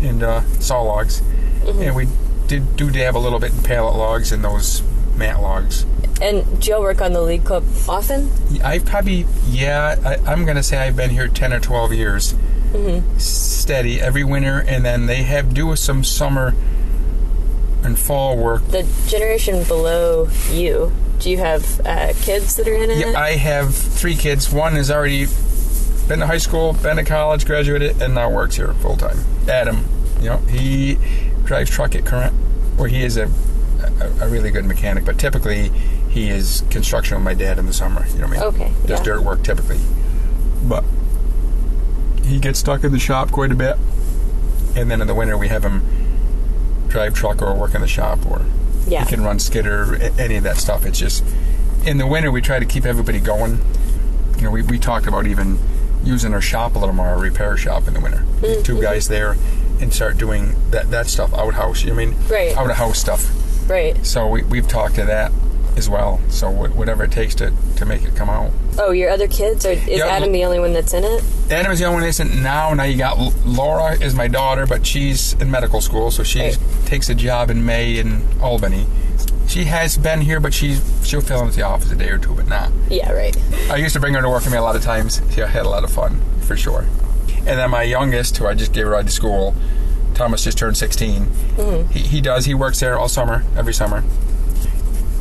and 0.00 0.22
uh, 0.22 0.42
saw 0.60 0.80
logs. 0.82 1.22
And 1.66 1.96
we 1.96 2.06
did 2.46 2.76
do 2.76 2.90
dab 2.90 3.16
a 3.16 3.18
little 3.18 3.40
bit 3.40 3.52
in 3.52 3.62
pallet 3.62 3.96
logs 3.96 4.30
and 4.30 4.44
those 4.44 4.82
mat 5.16 5.40
logs. 5.40 5.84
And 6.20 6.60
do 6.60 6.70
y'all 6.70 6.80
work 6.80 7.00
on 7.00 7.12
the 7.12 7.20
league 7.20 7.44
club 7.44 7.64
often? 7.88 8.30
I've 8.62 8.86
probably, 8.86 9.26
yeah, 9.48 9.96
I, 10.04 10.30
I'm 10.30 10.44
going 10.44 10.56
to 10.56 10.62
say 10.62 10.78
I've 10.78 10.96
been 10.96 11.10
here 11.10 11.28
10 11.28 11.52
or 11.52 11.60
12 11.60 11.92
years. 11.92 12.34
Steady 13.16 14.00
every 14.02 14.22
winter, 14.22 14.62
and 14.68 14.84
then 14.84 15.06
they 15.06 15.22
have 15.22 15.54
do 15.54 15.74
some 15.76 16.04
summer 16.04 16.54
and 17.82 17.98
fall 17.98 18.36
work. 18.36 18.66
The 18.68 18.86
generation 19.06 19.64
below 19.64 20.28
you, 20.50 20.92
do 21.18 21.30
you 21.30 21.38
have 21.38 21.80
uh, 21.86 22.12
kids 22.20 22.56
that 22.56 22.68
are 22.68 22.74
in 22.74 22.90
it? 22.90 22.98
Yeah, 22.98 23.18
I 23.18 23.32
have 23.32 23.74
three 23.74 24.16
kids. 24.16 24.52
One 24.52 24.74
has 24.74 24.90
already 24.90 25.26
been 26.08 26.20
to 26.20 26.26
high 26.26 26.38
school, 26.38 26.72
been 26.74 26.96
to 26.96 27.04
college, 27.04 27.46
graduated, 27.46 28.00
and 28.00 28.14
now 28.14 28.30
works 28.30 28.56
here 28.56 28.72
full 28.74 28.96
time. 28.96 29.18
Adam, 29.48 29.84
you 30.20 30.28
know, 30.28 30.38
he 30.38 30.98
drives 31.44 31.70
truck 31.70 31.94
at 31.94 32.04
Current, 32.04 32.34
where 32.76 32.88
he 32.88 33.02
is 33.02 33.16
a, 33.16 33.30
a, 34.00 34.24
a 34.24 34.28
really 34.28 34.50
good 34.50 34.64
mechanic, 34.64 35.04
but 35.04 35.18
typically 35.18 35.68
he 36.10 36.30
is 36.30 36.64
construction 36.70 37.16
with 37.16 37.24
my 37.24 37.34
dad 37.34 37.58
in 37.58 37.66
the 37.66 37.72
summer. 37.72 38.06
You 38.08 38.18
know 38.20 38.28
what 38.28 38.38
I 38.38 38.50
mean? 38.50 38.54
Okay, 38.54 38.72
Does 38.86 39.00
yeah. 39.00 39.04
dirt 39.04 39.22
work 39.22 39.42
typically. 39.42 39.78
But 40.62 40.84
he 42.24 42.38
gets 42.38 42.58
stuck 42.58 42.84
in 42.84 42.92
the 42.92 42.98
shop 42.98 43.30
quite 43.30 43.52
a 43.52 43.54
bit. 43.54 43.76
And 44.74 44.90
then 44.90 45.00
in 45.00 45.06
the 45.06 45.14
winter, 45.14 45.38
we 45.38 45.48
have 45.48 45.64
him 45.64 45.82
drive 46.88 47.14
truck 47.14 47.42
or 47.42 47.54
work 47.54 47.74
in 47.74 47.80
the 47.80 47.88
shop 47.88 48.24
or 48.26 48.44
yeah. 48.86 49.04
he 49.04 49.10
can 49.10 49.22
run 49.22 49.38
skidder, 49.38 49.96
any 50.18 50.36
of 50.36 50.44
that 50.44 50.56
stuff. 50.56 50.86
It's 50.86 50.98
just 50.98 51.24
in 51.84 51.98
the 51.98 52.06
winter 52.06 52.30
we 52.30 52.40
try 52.40 52.58
to 52.58 52.66
keep 52.66 52.84
everybody 52.84 53.20
going. 53.20 53.60
You 54.36 54.42
know, 54.42 54.50
we, 54.50 54.62
we 54.62 54.78
talked 54.78 55.06
about 55.06 55.26
even 55.26 55.58
using 56.04 56.32
our 56.34 56.40
shop 56.40 56.76
a 56.76 56.78
little 56.78 56.94
more, 56.94 57.06
our 57.06 57.18
repair 57.18 57.56
shop 57.56 57.88
in 57.88 57.94
the 57.94 58.00
winter. 58.00 58.18
Mm-hmm. 58.18 58.62
Two 58.62 58.80
guys 58.80 59.08
there 59.08 59.36
and 59.80 59.92
start 59.92 60.16
doing 60.16 60.54
that 60.70 60.90
that 60.90 61.06
stuff 61.06 61.32
outhouse. 61.34 61.82
You 61.82 61.92
know 61.92 62.00
I 62.00 62.06
mean? 62.06 62.16
Right. 62.28 62.56
Out 62.56 62.70
of 62.70 62.76
house 62.76 62.98
stuff. 62.98 63.30
Right. 63.68 64.04
So 64.06 64.26
we 64.28 64.42
we've 64.44 64.68
talked 64.68 64.94
to 64.96 65.04
that 65.04 65.32
as 65.76 65.88
well. 65.88 66.20
So 66.28 66.50
wh- 66.50 66.76
whatever 66.76 67.04
it 67.04 67.12
takes 67.12 67.34
to 67.36 67.52
to 67.76 67.84
make 67.84 68.02
it 68.04 68.14
come 68.16 68.28
out. 68.30 68.50
Oh, 68.78 68.90
your 68.92 69.10
other 69.10 69.28
kids? 69.28 69.64
Or 69.66 69.70
is 69.72 69.86
Yeah, 69.86 70.06
Adam 70.06 70.32
the 70.32 70.44
only 70.44 70.58
one 70.60 70.72
that's 70.72 70.92
in 70.94 71.04
it? 71.04 71.22
Adam 71.50 71.72
is 71.72 71.78
the 71.78 71.84
only 71.84 71.96
one 71.96 72.02
that 72.02 72.08
isn't 72.08 72.42
now. 72.42 72.72
Now 72.74 72.84
you 72.84 72.96
got 72.96 73.18
L- 73.18 73.34
Laura 73.44 73.92
is 74.00 74.14
my 74.14 74.28
daughter, 74.28 74.66
but 74.66 74.86
she's 74.86 75.34
in 75.34 75.50
medical 75.50 75.80
school, 75.80 76.10
so 76.10 76.22
she 76.22 76.40
Right. 76.40 76.58
takes 76.86 77.08
a 77.08 77.14
job 77.14 77.50
in 77.50 77.64
May 77.64 77.98
in 77.98 78.22
Albany. 78.40 78.86
She 79.46 79.64
has 79.64 79.96
been 79.96 80.22
here, 80.22 80.40
but 80.40 80.52
she 80.52 80.78
she'll 81.04 81.20
fill 81.20 81.42
into 81.42 81.56
the 81.56 81.62
office 81.62 81.90
a 81.92 81.96
day 81.96 82.08
or 82.08 82.18
two, 82.18 82.34
but 82.34 82.48
not. 82.48 82.70
Yeah, 82.90 83.12
right. 83.12 83.36
I 83.70 83.76
used 83.76 83.94
to 83.94 84.00
bring 84.00 84.14
her 84.14 84.22
to 84.22 84.28
work 84.28 84.42
with 84.44 84.52
me 84.52 84.58
a 84.58 84.62
lot 84.62 84.74
of 84.76 84.82
times. 84.82 85.20
She 85.32 85.40
had 85.40 85.64
a 85.66 85.68
lot 85.68 85.84
of 85.84 85.90
fun 85.90 86.20
for 86.40 86.56
sure. 86.56 86.84
And 87.46 87.58
then 87.60 87.70
my 87.70 87.82
youngest, 87.84 88.36
who 88.38 88.46
I 88.46 88.54
just 88.54 88.72
gave 88.72 88.86
a 88.88 88.90
ride 88.90 89.06
to 89.06 89.12
school, 89.12 89.54
Thomas 90.14 90.42
just 90.42 90.58
turned 90.58 90.76
16. 90.76 91.26
Mm-hmm. 91.26 91.92
He, 91.92 92.00
he 92.00 92.20
does. 92.20 92.44
He 92.46 92.54
works 92.54 92.80
there 92.80 92.98
all 92.98 93.06
summer, 93.08 93.44
every 93.56 93.72
summer. 93.72 94.02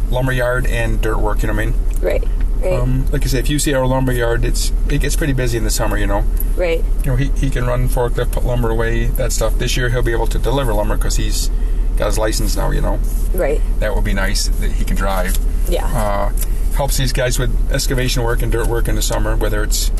Lumberyard 0.09 0.65
and 0.67 1.01
dirt 1.01 1.17
work. 1.19 1.41
You 1.41 1.47
know 1.47 1.53
what 1.55 1.61
I 1.63 1.65
mean? 1.67 1.75
Right. 2.01 2.23
Right. 2.61 2.79
Um, 2.79 3.05
like 3.11 3.23
I 3.23 3.27
say, 3.27 3.39
if 3.39 3.49
you 3.49 3.59
see 3.59 3.73
our 3.73 3.85
lumberyard, 3.85 4.43
it's 4.45 4.71
it 4.89 5.01
gets 5.01 5.15
pretty 5.15 5.33
busy 5.33 5.57
in 5.57 5.63
the 5.65 5.69
summer. 5.69 5.97
You 5.97 6.07
know. 6.07 6.23
right. 6.55 6.83
You 7.03 7.11
know, 7.11 7.15
he, 7.15 7.29
he 7.31 7.49
can 7.49 7.65
run 7.65 7.87
forklift, 7.89 8.31
put 8.31 8.43
lumber 8.45 8.69
away, 8.69 9.05
that 9.05 9.31
stuff. 9.31 9.57
This 9.59 9.75
year 9.77 9.89
he'll 9.89 10.01
be 10.03 10.13
able 10.13 10.27
to 10.27 10.39
deliver 10.39 10.73
lumber 10.73 10.95
because 10.95 11.17
he's 11.17 11.49
got 11.97 12.07
his 12.07 12.17
license 12.17 12.55
now. 12.55 12.71
You 12.71 12.81
know, 12.81 12.99
Right. 13.33 13.61
that 13.79 13.93
would 13.93 14.03
be 14.05 14.13
nice 14.13 14.47
that 14.47 14.71
he 14.71 14.83
can 14.85 14.95
drive. 14.95 15.37
Yeah. 15.69 15.85
Uh, 15.85 16.31
helps 16.75 16.97
these 16.97 17.13
guys 17.13 17.37
with 17.39 17.71
excavation 17.71 18.23
work 18.23 18.41
and 18.41 18.51
dirt 18.51 18.67
work 18.67 18.87
in 18.87 18.95
the 18.95 19.01
summer, 19.01 19.35
whether 19.35 19.61
it's 19.63 19.91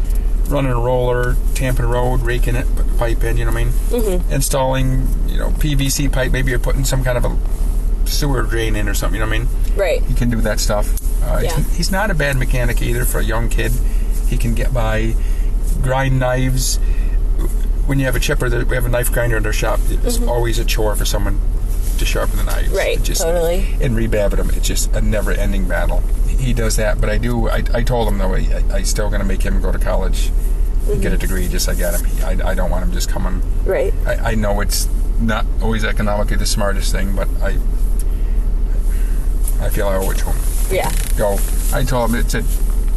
running 0.50 0.72
a 0.72 0.80
roller, 0.80 1.36
tamping 1.56 1.86
a 1.86 1.88
road, 1.88 2.22
raking 2.22 2.56
it, 2.56 2.66
put 2.76 2.88
the 2.88 2.98
pipe 2.98 3.24
in. 3.24 3.38
You 3.38 3.46
know 3.46 3.52
what 3.52 3.62
I 3.62 3.64
mean? 3.66 3.74
Mm-hmm. 3.90 4.32
Installing, 4.34 5.08
you 5.28 5.38
know, 5.38 5.50
PVC 5.52 6.12
pipe. 6.12 6.32
Maybe 6.32 6.50
you're 6.52 6.60
putting 6.60 6.84
some 6.86 7.04
kind 7.04 7.18
of 7.18 7.26
a 7.26 7.30
sewer 8.08 8.44
drain 8.44 8.76
in 8.76 8.88
or 8.88 8.94
something. 8.94 9.20
You 9.20 9.26
know 9.26 9.30
what 9.30 9.36
I 9.36 9.40
mean? 9.40 9.76
Right. 9.78 10.04
He 10.04 10.14
can 10.14 10.30
do 10.30 10.42
that 10.42 10.60
stuff. 10.60 10.90
Uh, 11.24 11.40
Yeah. 11.44 11.56
he's, 11.58 11.78
he's 11.78 11.92
not 11.92 12.12
a 12.12 12.14
bad 12.14 12.38
mechanic 12.38 12.82
either 12.82 13.06
for 13.06 13.20
a 13.20 13.24
young 13.24 13.50
kid. 13.50 13.72
He 14.28 14.38
can 14.38 14.54
get 14.56 14.74
by, 14.74 15.16
grind 15.82 16.20
knives. 16.20 16.78
When 17.86 18.00
you 18.00 18.06
have 18.06 18.16
a 18.16 18.20
chipper, 18.20 18.50
we 18.66 18.76
have 18.76 18.86
a 18.86 18.90
knife 18.90 19.12
grinder 19.12 19.38
in 19.38 19.46
our 19.46 19.54
shop. 19.54 19.80
It's 19.90 20.20
always 20.22 20.58
a 20.58 20.66
chore 20.66 20.96
for 20.96 21.06
someone 21.06 21.40
to 22.00 22.06
sharpen 22.06 22.38
the 22.38 22.44
knives. 22.44 22.68
Mm-hmm. 22.70 22.78
Right, 22.78 22.98
It 22.98 23.04
just, 23.04 23.22
totally. 23.22 23.68
And 23.82 23.96
rebabbing 23.96 24.38
them. 24.38 24.50
It's 24.52 24.68
just 24.68 24.92
a 24.94 25.02
never-ending 25.02 25.68
battle. 25.68 26.00
He 26.28 26.54
does 26.54 26.76
that, 26.78 27.00
but 27.00 27.10
I 27.10 27.18
do. 27.18 27.48
I, 27.50 27.64
I 27.74 27.84
told 27.84 28.08
him 28.08 28.18
though, 28.18 28.34
I, 28.34 28.64
I 28.72 28.82
still 28.84 29.10
going 29.10 29.22
to 29.22 29.28
make 29.28 29.42
him 29.44 29.62
go 29.62 29.72
to 29.72 29.80
college, 29.80 30.32
and 30.88 31.02
get 31.02 31.14
a 31.14 31.18
degree, 31.18 31.48
just 31.48 31.68
like 31.68 31.80
Adam. 31.80 32.04
He- 32.06 32.24
I, 32.24 32.50
I 32.52 32.54
don't 32.56 32.70
want 32.70 32.84
him 32.86 32.92
just 32.92 33.10
coming 33.10 33.42
Right. 33.64 33.94
I, 34.06 34.32
I 34.32 34.36
know 34.36 34.60
it's 34.62 34.88
not 35.20 35.46
always 35.62 35.86
economically 35.86 36.36
the 36.38 36.46
smartest 36.46 36.92
thing, 36.92 37.16
but 37.16 37.28
I 37.42 37.58
I 39.66 39.70
feel 39.70 39.88
I 39.88 39.96
owe 39.96 40.10
it 40.12 40.18
to 40.20 40.26
him. 40.26 40.36
Yeah. 40.72 40.92
Go. 41.18 41.38
I 41.74 41.84
told 41.84 42.12
him 42.12 42.20
it's 42.20 42.34
a 42.36 42.44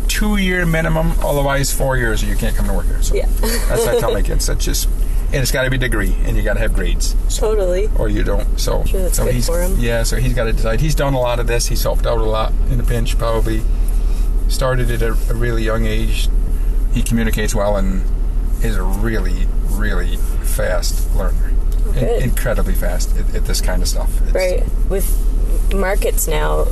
two 0.09 0.37
year 0.37 0.67
minimum, 0.67 1.13
otherwise 1.21 1.73
four 1.73 1.97
years 1.97 2.23
or 2.23 2.27
you 2.27 2.37
can't 2.37 2.55
come 2.57 2.67
to 2.67 2.73
work 2.75 2.87
here. 2.87 3.03
So 3.03 3.15
Yeah. 3.15 3.27
that's 3.41 3.85
what 3.87 3.89
I 3.97 4.01
tell 4.01 4.13
my 4.13 4.23
kids. 4.23 4.47
That's 4.47 4.65
just 4.65 4.89
and 5.31 5.43
it's 5.43 5.51
got 5.53 5.65
to 5.65 5.71
be 5.71 5.77
a 5.77 5.81
degree, 5.81 6.15
and 6.25 6.39
you 6.39 6.43
got 6.43 6.55
to 6.55 6.61
have 6.61 6.73
grades, 6.73 7.15
Totally. 7.37 7.91
or 7.99 8.09
you 8.09 8.25
don't. 8.25 8.59
So, 8.59 8.83
Sure, 8.85 9.03
that's 9.03 9.19
so 9.19 9.25
good 9.27 9.35
he's 9.35 9.47
for 9.47 9.61
him. 9.61 9.77
yeah. 9.79 10.03
So 10.03 10.17
he's 10.17 10.33
got 10.33 10.45
to 10.45 10.55
decide. 10.55 10.81
He's 10.81 10.95
done 10.95 11.13
a 11.13 11.21
lot 11.21 11.39
of 11.39 11.47
this. 11.47 11.67
He's 11.67 11.83
helped 11.83 12.07
out 12.07 12.17
a 12.17 12.23
lot 12.25 12.51
in 12.71 12.81
a 12.81 12.83
pinch. 12.83 13.19
Probably 13.19 13.61
started 14.49 14.91
at 14.91 15.03
a, 15.03 15.09
a 15.31 15.35
really 15.35 15.63
young 15.65 15.85
age. 15.85 16.31
He 16.95 17.03
communicates 17.03 17.55
well 17.55 17.77
and 17.77 18.03
is 18.65 18.77
a 18.77 18.83
really, 18.83 19.47
really 19.73 20.17
fast 20.17 21.15
learner. 21.15 21.53
In- 21.95 22.23
incredibly 22.23 22.73
fast 22.75 23.15
at, 23.19 23.35
at 23.35 23.45
this 23.45 23.61
kind 23.61 23.83
of 23.83 23.89
stuff. 23.89 24.11
It's- 24.29 24.35
Right. 24.35 24.65
With 24.89 25.05
markets 25.75 26.27
now 26.29 26.67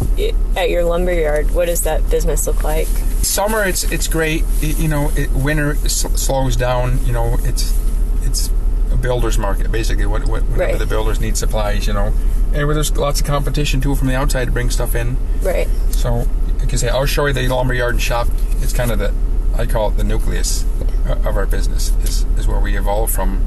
at 0.56 0.70
your 0.70 0.84
lumber 0.84 1.12
yard, 1.12 1.50
what 1.54 1.66
does 1.66 1.82
that 1.82 2.08
business 2.10 2.46
look 2.46 2.62
like? 2.64 2.86
Summer, 3.22 3.64
it's 3.64 3.84
it's 3.90 4.08
great. 4.08 4.44
It- 4.62 4.78
you 4.78 4.88
know, 4.88 5.10
it, 5.16 5.30
winter 5.32 5.74
slows 5.88 6.56
down. 6.56 7.04
You 7.06 7.12
know, 7.12 7.36
it's 7.42 7.74
it's 8.22 8.50
a 8.92 8.96
builder's 8.96 9.38
market 9.38 9.70
basically. 9.72 10.06
What, 10.06 10.26
what 10.26 10.42
Right. 10.48 10.78
the 10.78 10.86
builders 10.86 11.20
need 11.20 11.36
supplies, 11.36 11.86
you 11.86 11.92
know, 11.92 12.12
and 12.54 12.66
where 12.66 12.74
there's 12.74 12.96
lots 12.96 13.20
of 13.20 13.26
competition 13.26 13.80
too 13.80 13.94
from 13.94 14.08
the 14.08 14.14
outside 14.14 14.46
to 14.46 14.52
bring 14.52 14.70
stuff 14.70 14.94
in. 14.94 15.16
Right. 15.42 15.68
So, 15.90 16.26
like 16.58 16.72
I 16.72 16.76
say, 16.76 16.88
I'll 16.88 17.06
show 17.06 17.26
you 17.26 17.32
the 17.32 17.48
lumber 17.48 17.74
yard 17.74 17.94
and 17.94 18.02
shop. 18.02 18.28
It's 18.62 18.72
kind 18.72 18.90
of 18.90 18.98
the, 18.98 19.12
I 19.54 19.66
call 19.66 19.90
it 19.90 19.96
the 19.96 20.04
nucleus 20.04 20.64
uh, 21.06 21.12
of 21.28 21.36
our 21.36 21.46
business. 21.46 21.90
Is 22.02 22.24
is 22.38 22.46
where 22.48 22.60
we 22.60 22.76
evolved 22.78 23.12
from. 23.14 23.44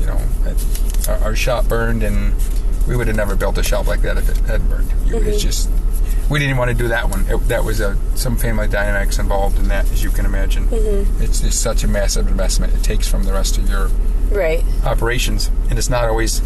You 0.00 0.06
know, 0.06 0.20
our 1.22 1.34
shop 1.36 1.68
burned, 1.68 2.02
and 2.02 2.34
we 2.88 2.96
would 2.96 3.06
have 3.06 3.16
never 3.16 3.36
built 3.36 3.58
a 3.58 3.62
shop 3.62 3.86
like 3.86 4.02
that 4.02 4.16
if 4.16 4.28
it 4.28 4.36
hadn't 4.46 4.68
burned. 4.68 4.90
You- 5.06 5.18
It's 5.18 5.38
mm-hmm. 5.38 5.38
just 5.38 5.70
we 6.30 6.38
didn't 6.38 6.56
want 6.58 6.70
to 6.70 6.76
do 6.76 6.88
that 6.88 7.08
one. 7.08 7.24
It, 7.28 7.36
that 7.48 7.64
was 7.64 7.80
a 7.80 7.96
some 8.14 8.36
family 8.36 8.68
dynamics 8.68 9.18
involved 9.18 9.58
in 9.58 9.68
that, 9.68 9.90
as 9.92 10.02
you 10.02 10.10
can 10.10 10.24
imagine. 10.26 10.66
Mm-hmm. 10.66 11.22
It's 11.22 11.40
just 11.40 11.60
such 11.62 11.84
a 11.84 11.88
massive 11.88 12.28
investment. 12.28 12.74
It 12.74 12.82
takes 12.82 13.08
from 13.08 13.24
the 13.24 13.32
rest 13.32 13.56
of 13.58 13.68
your 13.68 13.88
Right. 14.30 14.62
operations, 14.84 15.50
and 15.70 15.78
it's 15.78 15.88
not 15.88 16.04
always 16.04 16.42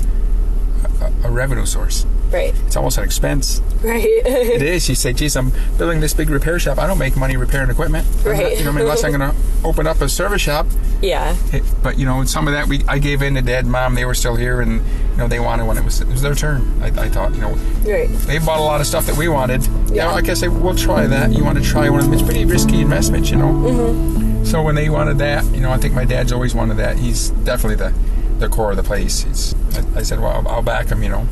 a, 1.00 1.12
a 1.24 1.30
revenue 1.30 1.66
source. 1.66 2.06
Right. 2.32 2.54
It's 2.66 2.76
almost 2.76 2.98
an 2.98 3.04
expense. 3.04 3.60
Right. 3.82 4.04
It 4.52 4.62
is. 4.62 4.88
You 4.88 4.94
say, 4.94 5.12
geez, 5.12 5.36
I'm 5.36 5.52
building 5.78 6.00
this 6.00 6.14
big 6.14 6.30
repair 6.30 6.58
shop. 6.58 6.78
I 6.78 6.86
don't 6.86 6.98
make 6.98 7.16
money 7.16 7.36
repairing 7.36 7.70
equipment. 7.70 8.06
I'm 8.24 8.32
not- 8.36 8.58
you 8.58 8.64
know, 8.64 8.70
I 8.70 8.72
mean, 8.72 8.82
unless 8.82 9.04
I'm 9.04 9.12
going 9.12 9.30
to 9.30 9.36
open 9.64 9.86
up 9.86 10.00
a 10.00 10.08
service 10.08 10.40
shop. 10.42 10.66
yeah. 11.00 11.36
It- 11.52 11.62
but 11.82 11.98
you 11.98 12.06
know, 12.06 12.24
some 12.24 12.46
of 12.48 12.54
that 12.54 12.68
we 12.68 12.82
I 12.88 12.98
gave 12.98 13.22
in 13.22 13.34
to 13.34 13.42
dad, 13.42 13.64
and 13.64 13.72
mom. 13.72 13.94
They 13.94 14.04
were 14.04 14.14
still 14.14 14.36
here, 14.36 14.60
and 14.60 14.72
you 15.12 15.16
know, 15.18 15.28
they 15.28 15.40
wanted 15.40 15.66
when 15.66 15.76
it 15.78 15.84
was 15.84 16.00
it 16.00 16.08
was 16.08 16.22
their 16.22 16.34
turn. 16.34 16.80
I, 16.82 16.86
I 16.86 17.08
thought, 17.08 17.34
you 17.34 17.40
know, 17.40 17.54
Right. 17.86 18.08
they 18.26 18.38
bought 18.38 18.58
a 18.60 18.62
lot 18.62 18.80
of 18.80 18.86
stuff 18.86 19.06
that 19.06 19.16
we 19.16 19.28
wanted. 19.28 19.62
Yeah. 19.62 19.70
Yeah. 19.72 19.88
You 19.88 20.08
know, 20.08 20.14
like 20.14 20.28
I 20.28 20.34
say, 20.34 20.48
we'll 20.48 20.74
try 20.76 21.06
that. 21.06 21.32
You 21.32 21.44
want 21.44 21.58
to 21.58 21.64
try 21.64 21.88
one 21.90 22.00
of 22.00 22.06
them? 22.06 22.14
It's 22.14 22.22
pretty 22.22 22.44
risky 22.44 22.80
investment, 22.80 23.30
you 23.30 23.36
know. 23.36 23.52
Mm-hmm. 23.52 24.44
So 24.44 24.62
when 24.62 24.74
they 24.74 24.88
wanted 24.88 25.18
that, 25.18 25.44
you 25.54 25.60
know, 25.60 25.70
I 25.70 25.76
think 25.78 25.94
my 25.94 26.04
dad's 26.04 26.32
always 26.32 26.54
wanted 26.54 26.76
that. 26.78 26.98
He's 26.98 27.30
definitely 27.44 27.76
the 27.76 27.92
the 28.38 28.48
core 28.48 28.70
of 28.70 28.76
the 28.76 28.82
place. 28.82 29.24
It's, 29.26 29.54
I, 29.76 30.00
I 30.00 30.02
said, 30.02 30.18
well, 30.20 30.32
I'll, 30.32 30.48
I'll 30.48 30.62
back 30.62 30.88
him, 30.88 31.02
you 31.02 31.10
know. 31.10 31.26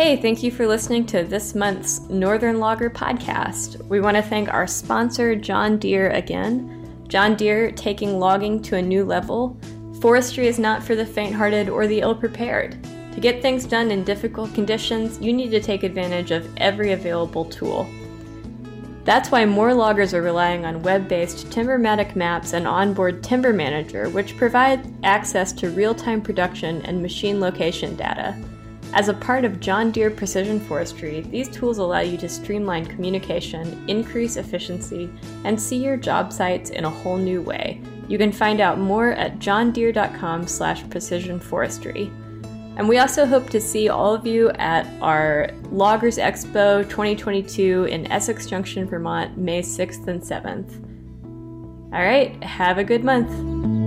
Hey, 0.00 0.16
thank 0.16 0.42
you 0.42 0.50
for 0.50 0.66
listening 0.66 1.04
to 1.08 1.24
this 1.24 1.54
month's 1.54 2.00
Northern 2.08 2.58
Logger 2.58 2.88
podcast. 2.88 3.76
We 3.84 4.00
want 4.00 4.16
to 4.16 4.22
thank 4.22 4.48
our 4.48 4.66
sponsor, 4.66 5.36
John 5.36 5.76
Deere, 5.76 6.08
again. 6.12 7.04
John 7.06 7.36
Deere 7.36 7.70
taking 7.70 8.18
logging 8.18 8.62
to 8.62 8.76
a 8.76 8.82
new 8.82 9.04
level. 9.04 9.60
Forestry 10.00 10.46
is 10.46 10.58
not 10.58 10.82
for 10.82 10.94
the 10.94 11.04
faint 11.04 11.34
hearted 11.34 11.68
or 11.68 11.86
the 11.86 12.00
ill 12.00 12.14
prepared. 12.14 12.82
To 13.12 13.20
get 13.20 13.42
things 13.42 13.66
done 13.66 13.90
in 13.90 14.02
difficult 14.02 14.54
conditions, 14.54 15.20
you 15.20 15.34
need 15.34 15.50
to 15.50 15.60
take 15.60 15.82
advantage 15.82 16.30
of 16.30 16.48
every 16.56 16.92
available 16.92 17.44
tool. 17.44 17.86
That's 19.04 19.30
why 19.30 19.44
more 19.44 19.74
loggers 19.74 20.14
are 20.14 20.22
relying 20.22 20.64
on 20.64 20.82
web 20.82 21.08
based 21.08 21.50
Timbermatic 21.50 22.16
maps 22.16 22.54
and 22.54 22.66
onboard 22.66 23.22
Timber 23.22 23.52
Manager, 23.52 24.08
which 24.08 24.38
provide 24.38 24.80
access 25.04 25.52
to 25.52 25.68
real 25.68 25.94
time 25.94 26.22
production 26.22 26.80
and 26.86 27.02
machine 27.02 27.38
location 27.38 27.96
data. 27.96 28.34
As 28.92 29.08
a 29.08 29.14
part 29.14 29.44
of 29.44 29.60
John 29.60 29.92
Deere 29.92 30.10
Precision 30.10 30.58
Forestry, 30.58 31.20
these 31.20 31.48
tools 31.48 31.78
allow 31.78 32.00
you 32.00 32.18
to 32.18 32.28
streamline 32.28 32.84
communication, 32.84 33.84
increase 33.88 34.36
efficiency, 34.36 35.08
and 35.44 35.60
see 35.60 35.76
your 35.76 35.96
job 35.96 36.32
sites 36.32 36.70
in 36.70 36.84
a 36.84 36.90
whole 36.90 37.16
new 37.16 37.40
way. 37.40 37.80
You 38.08 38.18
can 38.18 38.32
find 38.32 38.60
out 38.60 38.80
more 38.80 39.12
at 39.12 39.38
johndeere.com 39.38 40.48
slash 40.48 40.88
precision 40.90 41.38
forestry. 41.38 42.10
And 42.76 42.88
we 42.88 42.98
also 42.98 43.26
hope 43.26 43.48
to 43.50 43.60
see 43.60 43.88
all 43.88 44.12
of 44.12 44.26
you 44.26 44.50
at 44.52 44.86
our 45.00 45.50
Loggers 45.70 46.18
Expo 46.18 46.82
2022 46.88 47.84
in 47.84 48.10
Essex 48.10 48.46
Junction, 48.46 48.88
Vermont, 48.88 49.38
May 49.38 49.62
6th 49.62 50.08
and 50.08 50.20
7th. 50.20 50.82
All 51.92 52.02
right, 52.02 52.42
have 52.42 52.78
a 52.78 52.84
good 52.84 53.04
month. 53.04 53.79